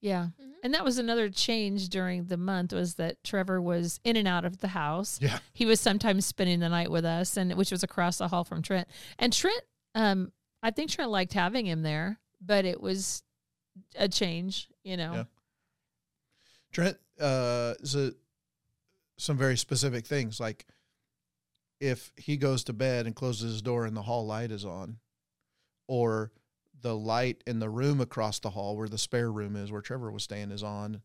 Yeah. 0.02 0.28
Mhm. 0.40 0.52
And 0.64 0.74
that 0.74 0.84
was 0.84 0.98
another 0.98 1.30
change 1.30 1.88
during 1.88 2.26
the 2.26 2.36
month 2.36 2.72
was 2.72 2.94
that 2.96 3.24
Trevor 3.24 3.62
was 3.62 3.98
in 4.04 4.16
and 4.16 4.28
out 4.28 4.44
of 4.44 4.58
the 4.58 4.68
house. 4.68 5.18
Yeah. 5.22 5.38
He 5.54 5.64
was 5.64 5.80
sometimes 5.80 6.26
spending 6.26 6.60
the 6.60 6.68
night 6.68 6.90
with 6.90 7.04
us 7.04 7.36
and 7.36 7.54
which 7.54 7.70
was 7.70 7.82
across 7.82 8.18
the 8.18 8.28
hall 8.28 8.44
from 8.44 8.60
Trent. 8.62 8.88
And 9.18 9.32
Trent 9.32 9.62
um 9.94 10.32
I 10.62 10.70
think 10.70 10.90
Trent 10.90 11.10
liked 11.10 11.32
having 11.32 11.66
him 11.66 11.82
there, 11.82 12.20
but 12.40 12.64
it 12.64 12.80
was 12.80 13.22
a 13.96 14.08
change, 14.08 14.68
you 14.84 14.96
know. 14.96 15.14
Yeah. 15.14 15.24
Trent 16.72 16.98
uh, 17.20 17.74
is 17.80 17.94
a, 17.96 18.12
some 19.18 19.36
very 19.36 19.56
specific 19.56 20.06
things 20.06 20.38
like 20.40 20.66
if 21.80 22.12
he 22.16 22.36
goes 22.36 22.64
to 22.64 22.72
bed 22.72 23.06
and 23.06 23.14
closes 23.14 23.52
his 23.52 23.62
door 23.62 23.84
and 23.86 23.96
the 23.96 24.02
hall 24.02 24.24
light 24.26 24.50
is 24.52 24.64
on, 24.64 24.98
or 25.88 26.30
the 26.82 26.94
light 26.96 27.42
in 27.46 27.58
the 27.60 27.70
room 27.70 28.00
across 28.00 28.38
the 28.40 28.50
hall 28.50 28.76
where 28.76 28.88
the 28.88 28.98
spare 28.98 29.30
room 29.32 29.56
is, 29.56 29.70
where 29.72 29.80
Trevor 29.80 30.10
was 30.10 30.24
staying, 30.24 30.50
is 30.50 30.62
on, 30.62 31.00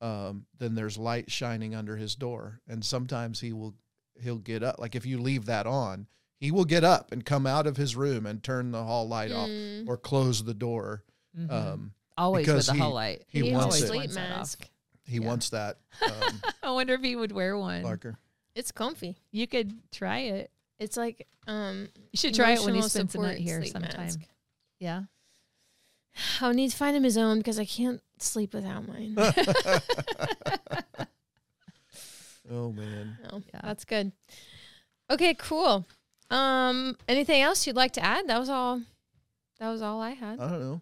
um, 0.00 0.46
then 0.58 0.74
there's 0.74 0.96
light 0.98 1.30
shining 1.30 1.74
under 1.74 1.96
his 1.96 2.14
door, 2.14 2.60
and 2.68 2.84
sometimes 2.84 3.40
he 3.40 3.52
will 3.52 3.74
he'll 4.22 4.38
get 4.38 4.62
up. 4.62 4.78
Like 4.78 4.94
if 4.94 5.04
you 5.06 5.18
leave 5.20 5.46
that 5.46 5.66
on, 5.66 6.06
he 6.38 6.50
will 6.52 6.64
get 6.64 6.84
up 6.84 7.10
and 7.12 7.24
come 7.24 7.46
out 7.46 7.66
of 7.66 7.76
his 7.76 7.96
room 7.96 8.26
and 8.26 8.42
turn 8.42 8.70
the 8.70 8.84
hall 8.84 9.08
light 9.08 9.32
off 9.32 9.48
Mm. 9.48 9.88
or 9.88 9.96
close 9.96 10.44
the 10.44 10.54
door. 10.54 11.02
Mhm. 11.36 11.50
Um, 11.50 11.94
always 12.16 12.46
with 12.46 12.66
the 12.66 12.72
he- 12.74 12.78
hall 12.78 12.92
light. 12.94 13.24
he 13.28 13.42
He 13.42 13.52
wants 13.52 13.64
always 13.64 13.82
it. 13.82 13.86
sleep 13.88 13.98
wants 14.00 14.14
that 14.14 14.28
mask. 14.30 14.68
he 15.04 15.18
Yeah. 15.18 15.26
wants 15.26 15.50
that. 15.50 15.78
Um, 16.02 16.42
I 16.62 16.70
wonder 16.70 16.94
if 16.94 17.02
he 17.02 17.16
would 17.16 17.32
wear 17.32 17.58
one. 17.58 17.82
Parker. 17.82 18.16
It's 18.54 18.70
comfy. 18.70 19.16
You 19.32 19.48
could 19.48 19.72
try 19.90 20.18
it. 20.20 20.50
It's 20.78 20.96
like 20.96 21.26
um 21.48 21.88
You 22.12 22.16
should 22.18 22.34
try 22.34 22.52
it 22.52 22.60
when 22.60 22.74
he 22.74 22.80
emotional 22.80 22.88
spends 23.08 23.12
the 23.14 23.18
night 23.20 23.38
here 23.38 23.60
sleep 23.62 23.72
sometime. 23.72 24.00
mask. 24.06 24.20
Yeah. 24.84 25.04
I'll 26.42 26.52
need 26.52 26.70
to 26.70 26.76
find 26.76 26.94
him 26.94 27.04
his 27.04 27.16
own 27.16 27.38
because 27.38 27.58
I 27.58 27.64
can't 27.64 28.02
sleep 28.18 28.52
without 28.52 28.86
mine. 28.86 29.16
oh 32.50 32.70
man. 32.72 33.16
No, 33.30 33.42
Yeah. 33.52 33.60
that's 33.62 33.84
good. 33.84 34.12
Okay, 35.10 35.34
cool. 35.34 35.86
Um, 36.30 36.96
anything 37.08 37.40
else 37.42 37.66
you'd 37.66 37.76
like 37.76 37.92
to 37.92 38.04
add? 38.04 38.28
That 38.28 38.38
was 38.38 38.48
all. 38.50 38.82
That 39.58 39.70
was 39.70 39.82
all 39.82 40.00
I 40.02 40.10
had. 40.10 40.38
I 40.40 40.48
don't 40.50 40.60
know. 40.60 40.80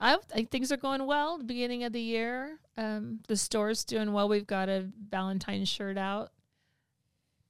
I, 0.00 0.14
I 0.14 0.18
think 0.36 0.50
things 0.50 0.72
are 0.72 0.76
going 0.76 1.04
well. 1.06 1.38
The 1.38 1.44
beginning 1.44 1.84
of 1.84 1.92
the 1.92 2.00
year, 2.00 2.58
um, 2.76 3.20
the 3.28 3.36
store's 3.36 3.84
doing 3.84 4.12
well. 4.12 4.28
We've 4.28 4.46
got 4.46 4.68
a 4.68 4.88
Valentine 5.10 5.64
shirt 5.64 5.96
out, 5.98 6.30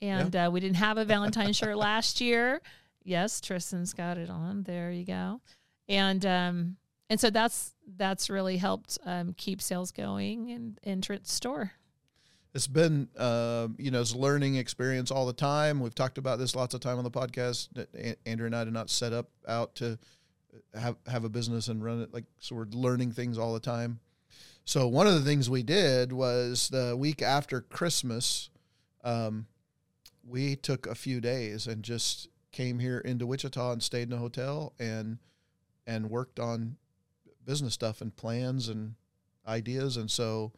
and 0.00 0.34
uh, 0.34 0.50
we 0.52 0.60
didn't 0.60 0.76
have 0.76 0.98
a 0.98 1.04
Valentine 1.04 1.52
shirt 1.52 1.76
last 1.88 2.20
year. 2.20 2.60
Yes, 3.04 3.40
Tristen's 3.40 3.92
got 3.94 4.18
it 4.18 4.28
on. 4.30 4.62
There 4.64 4.90
you 4.90 5.04
go, 5.04 5.40
and 5.92 6.24
um, 6.24 6.76
and 7.10 7.20
so 7.20 7.30
that's 7.30 7.74
that's 7.96 8.30
really 8.30 8.56
helped 8.56 8.98
um, 9.04 9.34
keep 9.36 9.60
sales 9.60 9.92
going 9.92 10.48
in 10.48 10.78
in 10.82 11.02
Trent's 11.02 11.32
store. 11.32 11.72
It's 12.54 12.66
been, 12.66 13.08
um, 13.16 13.76
you 13.78 13.90
know, 13.90 14.00
it's 14.00 14.14
learning 14.14 14.56
experience 14.56 15.10
all 15.10 15.24
the 15.24 15.32
time. 15.32 15.80
We've 15.80 15.94
talked 15.94 16.18
about 16.18 16.38
this 16.38 16.54
lots 16.54 16.74
of 16.74 16.80
time 16.80 16.98
on 16.98 17.04
the 17.04 17.10
podcast. 17.10 17.68
Andrea 18.26 18.46
and 18.46 18.56
I 18.56 18.64
did 18.64 18.74
not 18.74 18.90
set 18.90 19.12
up 19.12 19.28
out 19.46 19.74
to 19.76 19.98
have 20.74 20.96
have 21.06 21.24
a 21.24 21.28
business 21.28 21.68
and 21.68 21.84
run 21.84 22.00
it 22.00 22.12
like 22.12 22.24
so. 22.38 22.56
We're 22.56 22.66
learning 22.72 23.12
things 23.12 23.38
all 23.38 23.52
the 23.52 23.60
time. 23.60 24.00
So 24.64 24.88
one 24.88 25.06
of 25.06 25.14
the 25.14 25.22
things 25.22 25.50
we 25.50 25.62
did 25.62 26.12
was 26.12 26.68
the 26.68 26.96
week 26.96 27.20
after 27.20 27.60
Christmas, 27.60 28.48
um, 29.02 29.46
we 30.26 30.56
took 30.56 30.86
a 30.86 30.94
few 30.94 31.20
days 31.20 31.66
and 31.66 31.82
just 31.82 32.28
came 32.52 32.78
here 32.78 32.98
into 32.98 33.26
Wichita 33.26 33.72
and 33.72 33.82
stayed 33.82 34.08
in 34.08 34.12
a 34.12 34.18
hotel 34.18 34.72
and 34.78 35.18
and 35.86 36.10
worked 36.10 36.38
on 36.38 36.76
business 37.44 37.74
stuff 37.74 38.00
and 38.00 38.14
plans 38.16 38.68
and 38.68 38.94
ideas. 39.46 39.96
And 39.96 40.10
so 40.10 40.52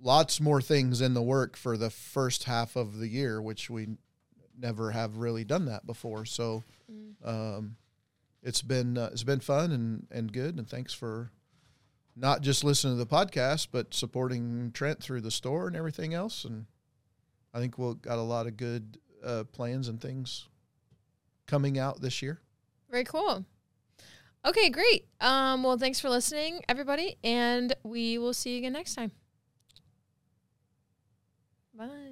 lots 0.00 0.40
more 0.40 0.60
things 0.62 1.00
in 1.00 1.14
the 1.14 1.22
work 1.22 1.56
for 1.56 1.76
the 1.76 1.90
first 1.90 2.44
half 2.44 2.76
of 2.76 2.98
the 2.98 3.08
year, 3.08 3.40
which 3.40 3.68
we 3.70 3.88
never 4.58 4.90
have 4.90 5.16
really 5.18 5.44
done 5.44 5.66
that 5.66 5.86
before. 5.86 6.24
So 6.24 6.64
Mm. 6.90 7.14
um, 7.28 7.76
it's 8.42 8.62
been 8.62 8.98
uh, 8.98 9.10
it's 9.12 9.22
been 9.22 9.38
fun 9.40 9.70
and 9.70 10.06
and 10.10 10.32
good. 10.32 10.56
And 10.58 10.68
thanks 10.68 10.92
for 10.92 11.30
not 12.16 12.40
just 12.42 12.64
listening 12.64 12.94
to 12.94 13.04
the 13.04 13.06
podcast, 13.06 13.68
but 13.70 13.94
supporting 13.94 14.72
Trent 14.72 15.00
through 15.00 15.20
the 15.20 15.30
store 15.30 15.68
and 15.68 15.76
everything 15.76 16.14
else. 16.14 16.44
And 16.44 16.66
I 17.54 17.60
think 17.60 17.78
we'll 17.78 17.94
got 17.94 18.18
a 18.18 18.22
lot 18.22 18.46
of 18.48 18.56
good 18.56 18.98
uh, 19.24 19.44
plans 19.52 19.86
and 19.88 20.00
things 20.00 20.48
coming 21.46 21.78
out 21.78 22.00
this 22.00 22.22
year. 22.22 22.40
Very 22.90 23.04
cool. 23.04 23.44
Okay, 24.44 24.70
great. 24.70 25.06
Um, 25.20 25.62
well, 25.62 25.76
thanks 25.76 26.00
for 26.00 26.08
listening, 26.08 26.62
everybody, 26.68 27.16
and 27.22 27.74
we 27.82 28.16
will 28.18 28.32
see 28.32 28.52
you 28.52 28.58
again 28.58 28.72
next 28.72 28.94
time. 28.94 29.12
Bye. 31.74 32.09